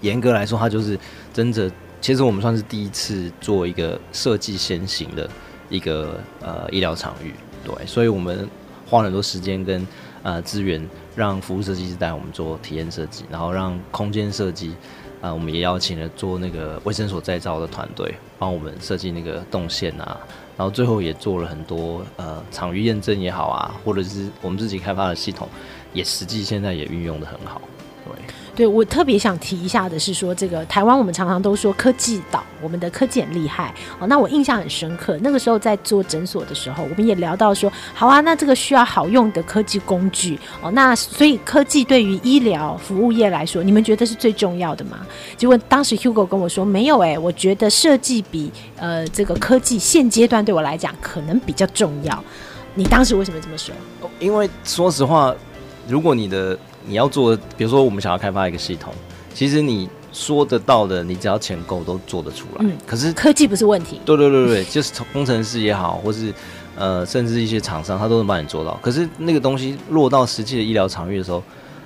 [0.00, 0.96] 严格来说，它就是
[1.32, 5.28] 真的，其实我们算是第一次做一个设计先行的
[5.70, 7.32] 一个呃医疗场域，
[7.64, 8.46] 对，所以我们
[8.86, 9.86] 花了很多时间跟
[10.22, 10.86] 呃资源。
[11.16, 14.74] 让服务设计师带我们做体验设计，然后让空间设计，
[15.20, 20.16] 啊、我们也邀请了做那个卫生所再造的团队，帮我们设计那个动线啊，
[20.56, 25.48] 然后最后也做了很多呃场域验证也好啊，或者是我们自己开发的系统，
[25.92, 27.60] 也实际现在也运用的很好，
[28.06, 28.14] 对。
[28.60, 34.06] 对，我特别想提一下的是说，这个台湾我们常常都说科技岛，我们的科技很厉害哦。
[34.06, 40.70] 那我印象很深刻，那个时候在做诊所的时候，我们也聊到说，好啊，那这个需要好用的科技工具哦。
[40.72, 44.98] 那所以科技对于医疗服务业来说，你们觉得是最重要的吗？
[45.38, 52.22] 结果当时 Hugo 跟我说，没有哎，我觉得设计比呃这个科技现阶段对我来讲可能比较重要。
[52.74, 53.74] 你当时为什么这么说？
[54.18, 55.34] 因为说实话，
[55.88, 56.58] 如果你的
[56.90, 58.92] 你要做的，比如说我们想要开发一个系统，
[59.32, 62.64] 其实你说得到的，你只要钱够都做得出来。
[62.64, 64.00] 嗯，可是科技不是问题。
[64.04, 66.34] 对对对对，就是工程师也好，或是
[66.76, 68.76] 呃，甚至一些厂商，他都能帮你做到。
[68.82, 71.40] 可是那个东西落到实际的医疗场域的时候，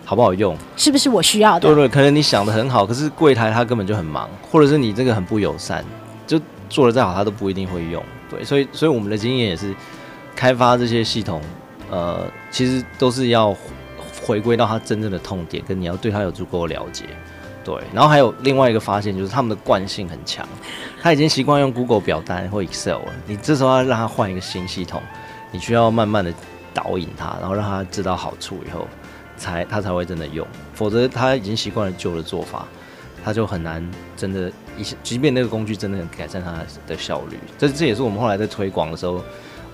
[0.06, 0.56] 好不好用？
[0.76, 1.68] 是不是我需要的？
[1.68, 5.84] 对对，可能你想的很好，可是柜台他根本就很忙，或者是你这个很不友善，
[6.26, 6.40] 就
[6.70, 8.02] 做的再好，他都不一定会用。
[8.30, 9.74] 对，所以所以我们的经验也是，
[10.34, 11.42] 开发这些系统，
[11.90, 13.54] 呃，其实都是要
[14.24, 17.04] 回归到他真正的痛点，跟你要对他有足够的了解。
[17.62, 20.46] 对，然后还有另外一个发现，就是他们的惯性很强，
[21.00, 23.12] 他已经习惯用 Google 表单或 Excel 了。
[23.26, 25.00] 你这时候要让他换一个新系统，
[25.50, 26.32] 你需要慢慢的
[26.74, 28.86] 导引他，然后让他知道好处以后，
[29.38, 30.46] 才他才会真的用。
[30.74, 32.66] 否则他已经习惯了旧的做法，
[33.24, 33.82] 他就很难
[34.14, 36.52] 真的一，即便那个工具真的能改善他
[36.86, 37.38] 的效率。
[37.56, 39.24] 这这也是我们后来在推广的时候，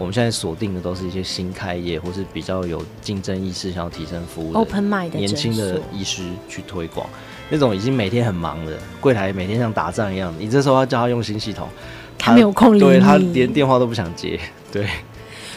[0.00, 7.06] 我们现在锁定的都是一些新开业或是比较有竞争意识、想要提升服务的 Open Mind 的年轻的医师去推广。
[7.50, 11.68] 那种已经每天很忙的柜台，每天像打仗一样，你这时候要叫他用新系统，
[12.16, 14.40] 他没有空理你，对，他连电话都不想接，
[14.72, 14.88] 对。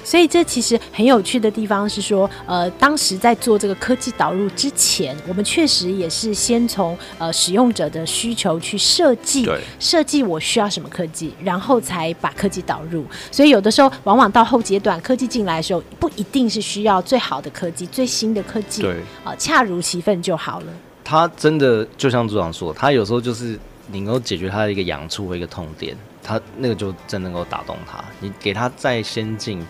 [0.03, 9.47] 所以这其实很有趣的地方是说，呃，当时在做这个科技导入之前，我们确实也是先从呃使用者的需求去设计，
[9.79, 13.05] 设计我需要什么科技，然后才把科技导入。
[13.31, 18.91] 所以有的时候，往往到后阶段，科技进来的时候，不一定是需要最好的科技、最新的科技，对，
[19.23, 20.67] 啊、呃，恰如其分就好了。
[21.03, 23.59] 他真的就像组长说，他有时候就是
[23.91, 28.03] 你能够解决他的一个痒处和一个痛点，他那个就真能够打动他。
[28.21, 29.65] 你给他再先进，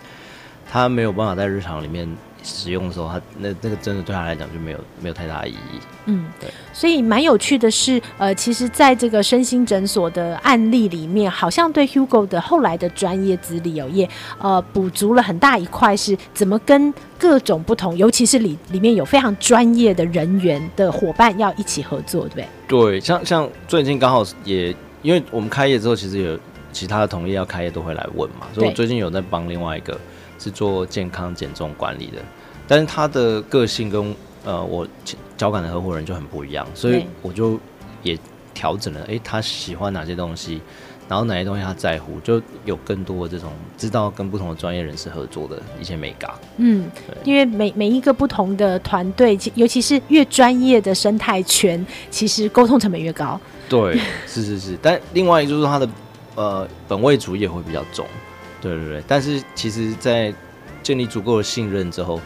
[0.74, 2.08] 他没有办法在日常里面。
[2.46, 5.80] 使用的时候，他那那个真的对他来讲就没有没有太大的意义。
[6.04, 6.50] 嗯，对。
[6.74, 14.06] 所以蛮有趣的是，呃，其实在这个身心诊所的案例里面，好像对 Hugo 的后来的专业资历有也
[14.38, 22.48] 呃补足了很大一块，是怎么跟各种不同，尤其是里里面有非常专业的人员的伙伴要一起合作，对不对？
[22.68, 24.68] 对，像像最近刚好也
[25.00, 26.38] 因为我们开业之后，其实有
[26.74, 29.98] 其他的同业要开业都会来问嘛，所以我最近有在帮另外一个。
[30.44, 32.18] 是做健康减重管理的，
[32.68, 34.86] 但是他的个性跟呃我
[35.38, 37.58] 交感的合伙人就很不一样，所以我就
[38.02, 38.18] 也
[38.52, 40.60] 调整了，哎、欸，他喜欢哪些东西，
[41.08, 46.30] 然后哪些东西他在乎，就有更多的这种知道跟不同的专业人士合作的一些美感。
[46.58, 46.90] 嗯，
[47.24, 53.40] 因为每每一个不同的团队，尤其是越专业的生态圈，其实沟通成本越高。
[53.66, 55.88] 对，是是是，但另外一就是他的
[56.34, 58.06] 呃本位主义也会比较重。
[58.64, 60.34] 对对对，但是其实，在
[60.82, 62.18] 建立足够的信任之后，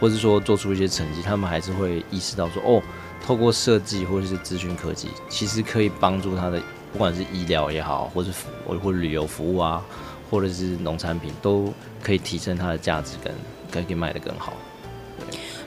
[0.00, 2.82] 或是说做出一些成绩，他们还是会意识到说，哦，
[3.22, 6.58] 透过设计或者是资讯科技，其实可以帮助他的，
[6.92, 8.48] 不管是医疗也好，或是服
[8.82, 9.84] 或旅游服务啊，
[10.30, 11.70] 或者是农产品，都
[12.02, 13.34] 可以提升它的价值跟，
[13.70, 14.54] 跟可以卖得更好。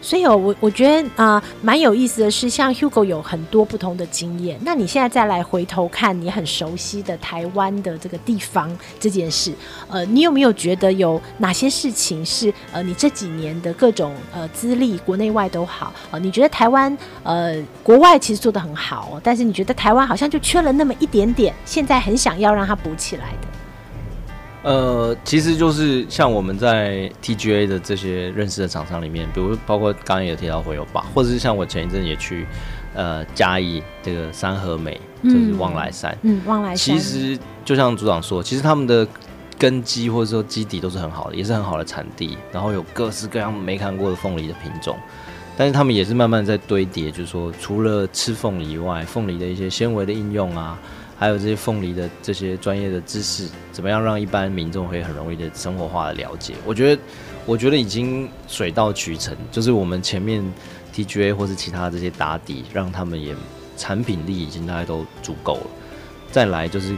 [0.06, 4.60] 所以，我我觉得啊，蛮、有意思的是，像 Hugo 有很多不同的经验。
[4.64, 9.52] 那你现在再来回头看你很熟悉的台湾的这个地方这件事，
[9.90, 23.55] 呃，你有没有觉得有哪些事情是呃，你这几年的各种呃资历，国内外都好，呃，你觉得台湾呃国外其实做得很好，但是你觉得台湾好像就缺了那么一点点，现在很想要让它补起来的？
[24.66, 32.48] 呃，其实就是像我们在 TGA 的这些认识的厂商里面，比如包括刚刚也有提到回游吧，或者是像我前一阵也去
[32.96, 36.78] 呃嘉义这个三和美，就是望来山，嗯，望来山。
[36.78, 39.08] 其实就像组长说，其实他们的
[39.56, 44.98] 根基或者说基底都是很好的，也是很好的产地，然后有各式各样没看过的凤梨的品种，
[45.56, 50.76] 但是他们也是慢慢在堆叠，就是说除了吃凤梨以外，凤梨的一些纤维的应用啊。
[51.18, 56.54] 还有这些凤梨的这些专业的知识，怎么样让一般民众可以很容易的生活化的了解？
[56.66, 57.02] 我觉得，
[57.46, 60.44] 我觉得已经水到渠成，就是我们前面
[60.94, 63.34] TGA 或是其他这些打底，让他们也
[63.78, 65.68] 产品力已经大概都足够了。
[66.32, 66.98] 再来就是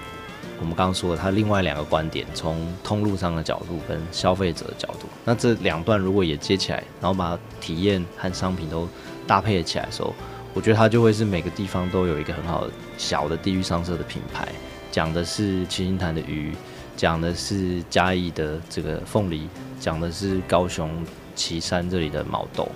[0.59, 8.89] 我们刚刚说的，他另外两个观点，从通路上的角度跟消费者的角度，那这两段如果也接起来，然后把体验和商品都
[9.27, 10.11] 搭配起来的时候。
[10.57, 14.47] 我觉得它就会是每个地方都有一个很好的小的地域上色的品牌，
[14.91, 16.51] 讲的是七星潭的鱼，
[16.95, 19.47] 讲的是嘉义的这个凤梨，
[19.79, 20.89] 讲的是高雄
[21.35, 22.67] 旗山这里的毛豆，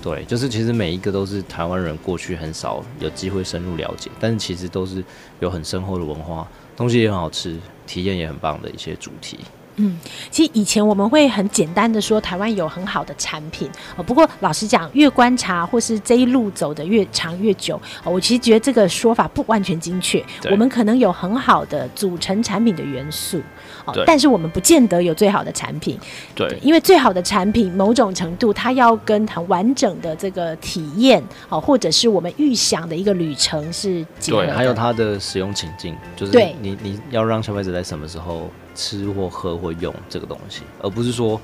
[0.00, 5.02] 对，就是其实每一个都是台湾人过去很少有机会深入了解，但是其实都是
[5.40, 7.58] 有很深厚的文化，东西也很好吃，
[7.88, 9.40] 体验也很棒的一些主题。
[9.76, 9.98] 嗯，
[10.30, 14.02] 其实以前我们会很简单的说台湾有很好的产品哦。
[14.02, 20.24] 不过老实讲，越观察或是这一路走的越长越久，我其实觉得这个说法不完全精确。
[20.50, 23.40] 我们可能有很好的组成产品的元素，
[23.84, 25.98] 哦，但是我们不见得有最好的产品。
[26.34, 34.46] 对，因为最好的产品某种程度它要跟很完整的这个体验，哦，或者是我们预想的一个旅程是结合的。
[34.46, 38.50] 对，还有它的使用情境，就是你你要让消费者在什么时候。
[38.76, 41.40] 吃或喝或用这个东西，而不是说。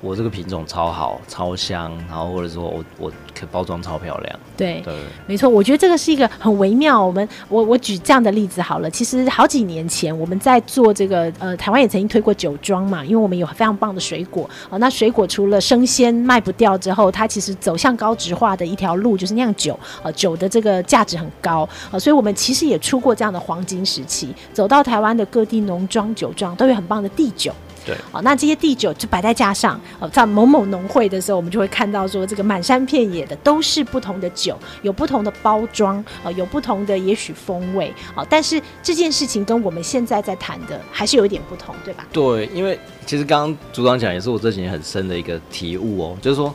[0.00, 4.40] 我这个品种超好、超香，然后或者说我我可包装超漂亮。
[4.56, 4.94] 对，对，
[5.26, 7.04] 没错，我觉得这个是一个很微妙。
[7.04, 14.78] 我们我我举这样的例子好了，其实好几年前我们在做这个呃，台湾也曾经推过酒庄嘛，因为我们有非常棒的水果哦。
[14.78, 27.52] 那水果除了生鲜卖不掉之后，它其实走向高值化的一条路就是酿酒，呃，酒的这个价值很高呃，所以我们其实也出过这样的黄金时期，走到台湾的各地农庄酒庄都有很棒的地酒。
[27.84, 42.06] 对，哦，那这些地酒就摆在架上，哦，在某某农会的时候，我们就会看到说，这个满山遍野的都是不同的酒，有不同的包装，哦，有不同的也许风味，哦，但是这件事情跟我们现在在谈的还是有一点不同，对吧？
[42.12, 46.54] 对，因为其实刚刚组长讲也是我这几年很深的一个体悟哦，就是说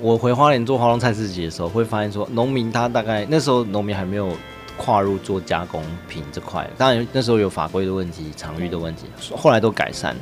[0.00, 4.32] 我回花莲做花东菜市集的时候，会发现说，农民他大概那时候农民还没有
[4.76, 9.04] 跨入做加工品这块，当然那时候有法规的问题、场域的问题，
[9.36, 10.16] 后来都改善。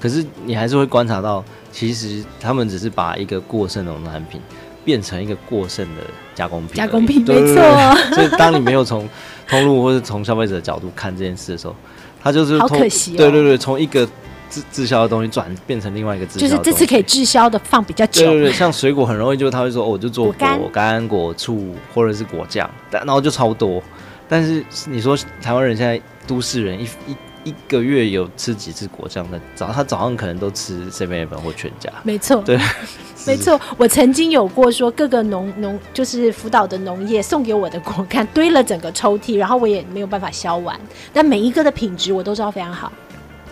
[0.00, 4.40] 可是你还是会观察到，其实他们只是把一个过剩的农产品
[4.84, 6.02] 变成一个过剩的
[6.34, 6.76] 加工品。
[6.76, 7.62] 加工品，没错。
[8.14, 9.08] 所以当你没有从
[9.48, 11.74] 通路或者从消费者的角度看这件事的时候，
[12.22, 13.16] 他就是好可惜哦。
[13.16, 14.06] 对对对，从一个
[14.50, 18.26] 滞滞销的东西转变成另外一个滞销，就是这次可以滞销的放比较久。
[18.26, 23.82] 对对对，像水果很容易就他会说，哦，我就做果干、果醋或者是果酱，但然后就超多。
[24.28, 27.16] 但是你说台湾人现在都市人一一。
[27.46, 29.40] 一个月有吃几次果酱的？
[29.54, 31.88] 早他早上可能都吃7-11或全家。
[32.02, 32.58] 没错，对，
[33.24, 33.58] 没错。
[33.76, 40.76] 我曾经有过说，各个农农就是辅导的农业送给我的果干堆了整个抽屉，然后我也没有办法消完。
[41.12, 42.90] 但每一个的品质我都知道非常好。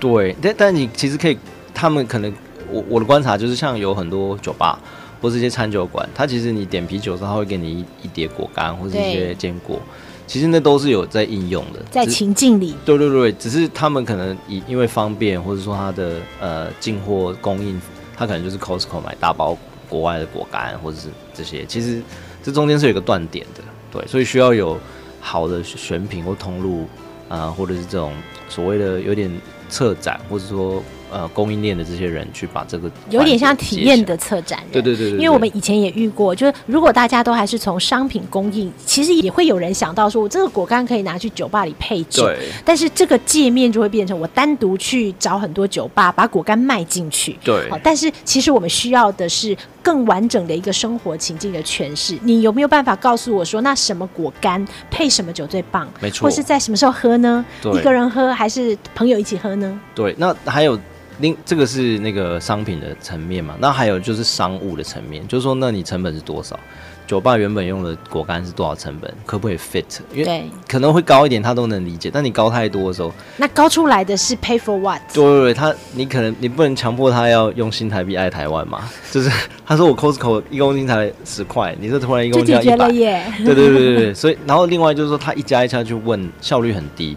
[0.01, 1.39] 对，但但你其实可以，
[1.73, 2.35] 他们可能
[2.69, 4.77] 我我的观察就是，像有很多酒吧
[5.23, 9.81] 或是一些餐酒馆，他其实你点啤酒的时候，他会给你一一碟果干或者一些坚果。
[10.27, 12.75] 其实那都是有在应用的，在情境里。
[12.85, 17.81] 对对对，只是他们可能以因为方便，或者说他的呃进货供应，
[18.17, 19.57] 他可能就是 Costco 买大包
[19.89, 21.65] 国外的果干，或者是这些。
[21.67, 22.03] 其实
[22.43, 23.63] 这中间是有一个断点的，
[23.93, 24.79] 对，所以需要有
[25.21, 26.83] 好的选品或通路
[27.29, 28.13] 啊、呃，或者是这种
[28.49, 29.31] 所谓的有点
[29.69, 30.83] 策展，或者说。
[31.15, 52.19] 呃，供应链的这些人去把这个有点像体验的策展人，对对对，对，因为我们以前也遇过，就是如果大家都还是从商品供应，其实也会有人想到说，我这个果干可以拿去酒吧里配酒，对，但是这个界面就会变成我单独去找很多酒吧把果干卖进去，对，好，但是其实我们需要的是更完整的一个生活情境的诠释。
[52.25, 55.89] 你有没有办法告诉我说，那什么果干配什么酒最棒？
[56.01, 57.45] 没错，或是在什么时候喝呢？
[57.73, 59.81] 一个人喝还是朋友一起喝呢？
[59.95, 60.77] 对，那还有。
[61.21, 66.59] 另这个是那个商品的层面嘛，那还有就是商务的层面，就是说，那你成本是多少？
[67.07, 69.15] 酒吧原本用的果干是多少成本？
[69.27, 69.85] 可不可以 fit？
[70.15, 72.11] 因为可能会高一点，他都能理解。
[72.11, 74.99] 但你高太多的时候，那高出来的是 pay for what？
[75.13, 78.89] 对对对，他你可能你不能强迫他要用新台币爱台湾嘛？
[79.13, 79.31] 就是
[79.67, 87.15] 他说我 Costco 一公斤才十块，你这突然一公斤要一百，对对对对对，所以然后另外就是说，他一家一家去问，效率很低。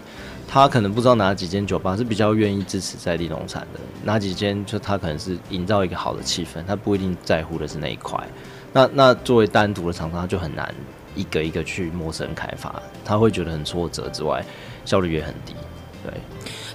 [0.47, 8.17] 他可能不知道哪几间酒吧是比较愿意支持在地农产的，哪几间就他可能是营造一个好的气氛，他不一定在乎的是那一块。
[8.71, 10.73] 那那作为单独的厂商，他就很难
[11.15, 14.43] 一个一个去陌生开发，他会觉得很挫折之外，
[14.85, 15.53] 效率也很低。
[16.03, 16.13] 对。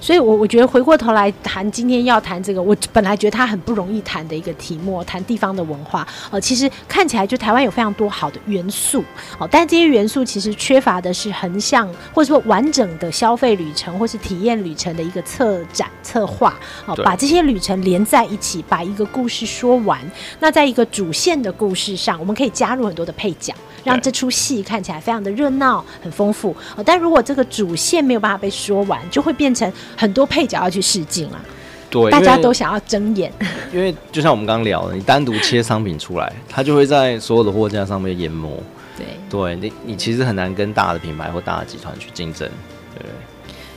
[0.02, 6.04] 所以我，我我觉得回过头来谈今天要谈这个，我本来觉得它很不容易谈的一个题目，谈地方的文化。
[6.32, 9.04] 呃，其实看起来就台湾有非常多好的元素，
[9.38, 20.00] 哦，但这些元素其实缺乏的是横向或者说完整的消费旅程或是体验旅程的一个策展策划，哦，把这些旅程连在一起，把一个故事说完。
[20.40, 26.50] 那在一个主线的故事上，我们可以加入很多的配角，让这出戏看起来非常的热闹、很丰富。
[26.76, 29.72] 哦，但如果这个主线没有办法被说完，就会变成。
[29.96, 31.40] 很多配角要去试镜啊，
[31.90, 33.32] 对，大家都想要睁眼。
[33.72, 38.48] 因为就像我们刚刚聊的，你单独切商品出来，它就会在所有的货架上面淹没。
[38.96, 42.48] 对，对你，你其实很难跟大的品牌或大的集团去竞争，
[42.94, 43.06] 对。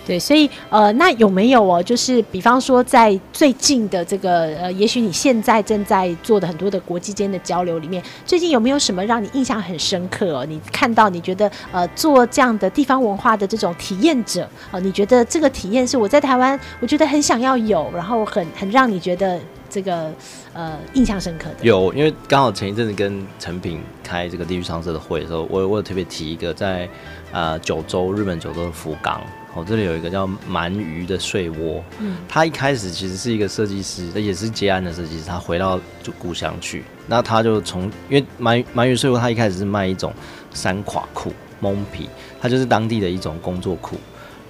[0.06, 1.82] 对，所以呃，那有没有哦？
[1.82, 10.45] 就是比方说，在最近的这个呃，也许你现在正在做的很多的国际间的交流里面，最近有没有什么让你印象很深刻哦？
[10.45, 19.39] 你看到你觉得呃，做这样的地方文化的这种体验者哦，你觉得这个体验是我在台湾，我觉得很想要有，然后很很让你觉得
[19.70, 20.12] 这个
[20.53, 21.56] 呃印象深刻的。
[21.66, 26.88] 有，因为刚好前一阵子跟陈品开这个地域商社的会的时候，我我有特别提一个在
[27.36, 29.21] 呃九州日本九州的福冈。
[29.53, 35.25] 我、哦、这里有一个叫鳗鱼的睡窝，嗯，他一开始其实是一个设计师，也是接案的设计师。
[35.25, 40.13] 他回到就故乡去，那他就从因为鳗鳗鱼睡窝，他一开始是卖一种
[40.53, 42.09] 三垮裤蒙皮，
[42.41, 43.97] 它就是当地的一种工作裤。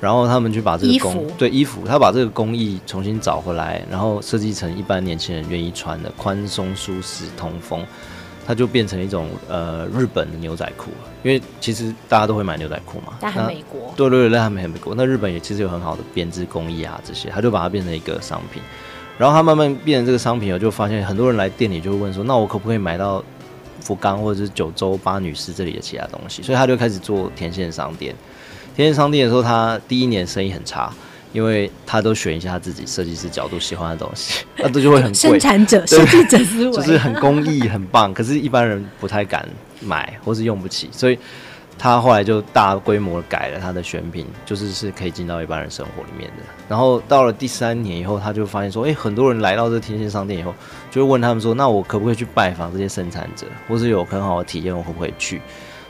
[0.02, 7.84] 然后他们去把这个工衣对衣服，他把这个工艺重新找回来，然后设计成一般年轻人愿意穿的宽松舒适通风，
[8.46, 10.92] 它就变成一种呃日本的牛仔裤。
[11.24, 14.94] 因为其实大家都会买牛仔裤嘛，但很美国，对对对，但很美国。
[14.96, 18.62] 那日本也其实有很好的编织工艺啊，这些他就把它变成一个商品。
[19.18, 23.24] 然后他慢慢变成这个商品，我就发现很多人来店里就会问说，那我可不可以买到
[23.80, 26.44] 福冈或者是九州八女士这里的其他东西？
[26.44, 28.14] 所以他就开始做天线商店。
[28.76, 30.94] 天线商店的时候，他第一年生意很差，
[31.36, 35.14] 因为他都选一下他自己设计师角度喜欢的东西， 那这就会很贵。
[35.14, 39.46] 生产者、设计者思维 就是很工艺很棒，可是一般人不太敢
[39.82, 41.20] 买或是用不起，所以
[41.78, 46.44] 他后来就大规模改了他的选品，就是是可以进到一般人生活里面的。
[46.70, 50.56] 然后到了第三年以后，他就发现说，哎、欸，很多人来到这天线商店以后，
[50.90, 55.42] 就会问他们说，那我可不可以去拜访这些生产者，或是有很好的体验，我可不可以去？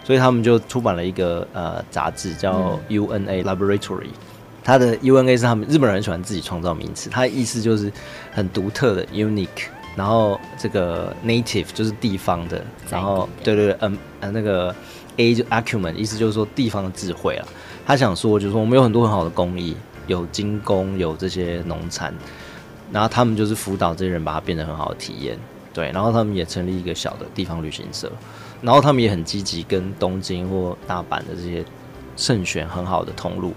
[0.03, 4.09] 所以他们就出版了一个呃杂志，叫 UNA Laboratory。
[4.65, 7.89] 它的 UNA 是他们日本人很喜欢自己创造名词，它的意思就是
[8.33, 9.67] 很独特的 unique。
[9.95, 14.75] 然后这个 native 就是地方的，然后对对对，嗯呃那个
[15.15, 17.47] A 就 acumen，意思就是说地方的智慧啊。
[17.85, 22.13] 他想说就是说我们有很多很好的工艺，有精工，有这些农产，
[22.91, 25.39] 然后他们就是辅导这些人把它变得很好的体验。
[25.73, 28.11] 对，然后他们也成立一个小的地方旅行社。
[28.61, 31.63] 然后他们也很积极，跟东京或大阪的这些
[32.17, 33.53] 慎选很好的通路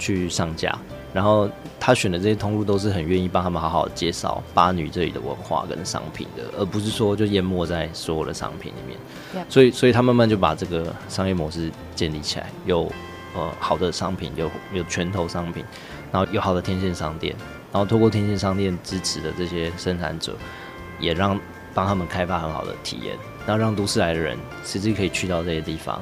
[0.00, 0.76] 去上架。
[1.12, 9.44] 然后他选的这些通路都是很愿意帮他们好好介绍巴女这里的文化跟商品的，而不是说就淹没在所有的商品里面。
[9.48, 12.90] 所以，所以他慢慢就把这个商业模式建立起来，有
[13.34, 15.64] 呃好的商品，有有拳头商品，
[16.12, 17.34] 然后有好的天线商店，
[17.72, 20.36] 然后透过天线商店支持的这些生产者，
[21.00, 21.36] 也让
[21.74, 23.16] 帮他们开发很好的体验。
[23.46, 26.00] 然后让都市来的人实际可以去到这些地方，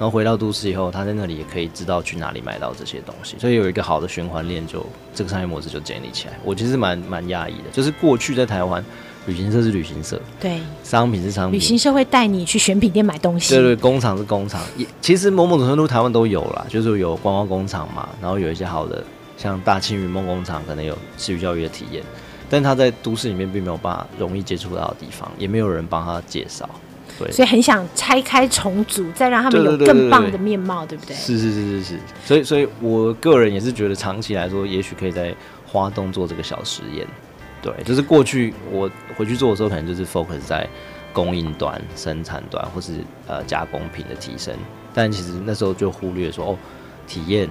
[0.00, 4.84] 然后回到都市以后，他在那里也可以知道去哪里买到这些东西，所以有一个好的循环链，就
[5.14, 6.32] 这个商业模式就建立起来。
[6.42, 8.82] 我其实蛮蛮讶异的，就是过去在台湾，
[9.26, 19.04] 旅行社是旅行社，对，商品是商品，旅行社会带你去选品店买东西，对对，工厂是工厂，也其实某某种程度台湾都有啦，就是有观光工厂嘛，然后有一些好的，
[19.36, 22.02] 像大庆云梦工厂可能有视觉教育的体验。
[22.52, 26.68] 但他在都市里面并没有办法容易接触到的地方，也没有人帮他介绍，
[27.20, 31.14] 对，所以很想拆开重组，再让他们有更棒的面貌，对不对？
[31.14, 35.34] 是是是是是，所以所以我个人也是觉得，长期来说，也许可以在
[35.66, 37.06] 花东做这个小实验，
[37.62, 40.68] 对，就是过去我回去做的时候，可能就是 focus 在
[41.12, 42.94] 供应端、生产端，或是
[43.26, 44.54] 呃加工品的提升，
[44.92, 46.58] 但其实那时候就忽略说哦，
[47.06, 47.48] 体验。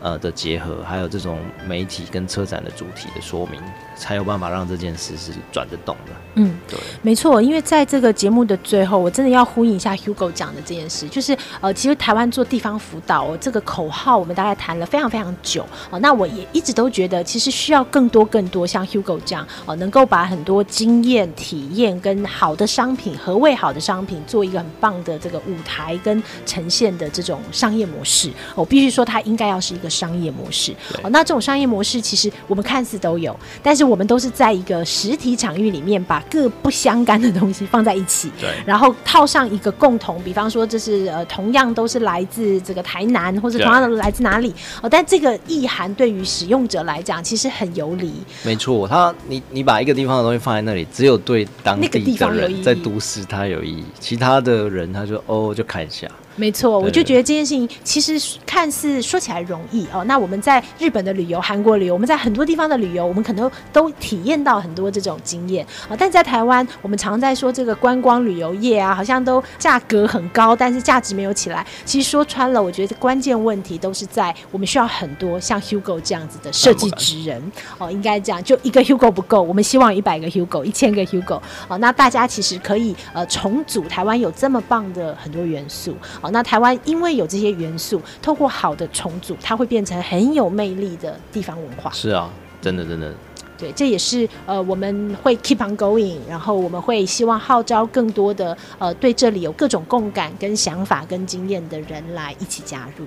[0.00, 3.60] 呃的结合，还有这种媒体跟车展的主题的说明，
[3.96, 6.12] 才有办法让这件事是转得动的。
[6.36, 7.40] 嗯，对，没错。
[7.42, 15.66] 因为在这个节目的最后，我真的要呼应一下 Hugo 讲的这件事，就是呃，其实台湾做地方辅导这个口号，我们大概谈了非常非常久。
[15.90, 28.30] 哦，那我也一直都觉得，其实需要更多更多像 Hugo 这样哦，能够把很多经验、体验跟好的商品，何谓好的商品，做一个很棒的这个舞台跟呈现的这种商业模式。
[28.54, 29.89] 我必须说，它应该要是一个。
[29.90, 30.72] 商业模式，
[31.02, 48.12] 哦，那这种商业模式其实我们看似都有，但是我们都是在一个实体场域里面把各不相干的东西放在一起，对，然后套上一个共同，比方说这是呃同样都是来自这个台南，或者同样的来自哪里哦，但这个意涵对于使用者来讲其实很游离。
[48.44, 56.06] 没错，他你你把一个地方的东西放在那里，只有对当地的人在都市它有意义，其他的人他就哦就看一下。
[56.40, 60.02] 没错，我就觉得这件事情其实看似说起来容易哦。
[60.04, 65.94] 那我们在日本的旅游、韩国旅游，我们在很多地方的旅游，我们可能都体验到很多这种经验啊。
[65.98, 71.66] 但在台湾，我们常在说这个观光旅游业啊，好像都价格很高，但是价值没有起来。
[71.84, 77.90] 其实说穿了，我觉得关键问题都是在我们需要很多像 Hugo 这样子的设计职人哦。
[77.90, 81.38] 应该这样，就一个 Hugo 不够，我们希望一百个 Hugo，一千个 Hugo
[81.68, 81.76] 哦。
[81.76, 86.29] 那大家其实可以呃重组台湾有这么棒的很多元素哦。
[86.30, 91.90] 那台湾因为有这些元素，透过好的重组，它会变成很有魅力的地方文化。
[91.90, 93.12] 是啊，真的真的。
[93.58, 103.04] 对，这也是呃我们会 keep on going，然后我们会希望号召更多的呃对这里有各种共感、跟想法、跟经验的人来一起加入。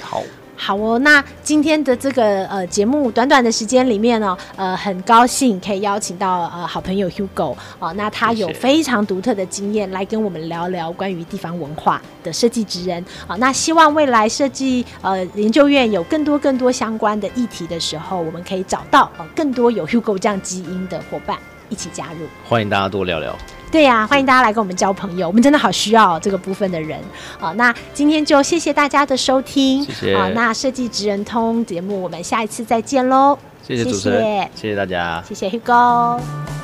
[0.00, 0.22] 好。
[0.56, 13.36] 好哦，那今天的这个呃节目，短短的时间里面呢，呃，很高兴可以邀请到呃好朋友 Hugo 啊、呃，那他有非常独特的经验来跟我们聊聊关于地方文化的设计职人啊、呃。
[13.38, 21.36] 那希望未来设计呃研究院有更多更多相关的议题的时候，我们可以找到呃更多有 Hugo 这样基因的伙伴
[21.68, 22.26] 一起加入。
[22.48, 23.36] 欢迎大家多聊聊。
[23.74, 26.96] 对呀、啊，欢迎大家来跟我们交朋友，我们真的好需要这个部分的人。
[27.40, 30.16] 好，那今天就谢谢大家的收听，谢谢。
[30.16, 33.36] 好，那设计职人通节目，我们下一次再见喽。
[33.66, 36.63] 谢谢主持人，谢谢，谢谢大家，谢谢 Hugo。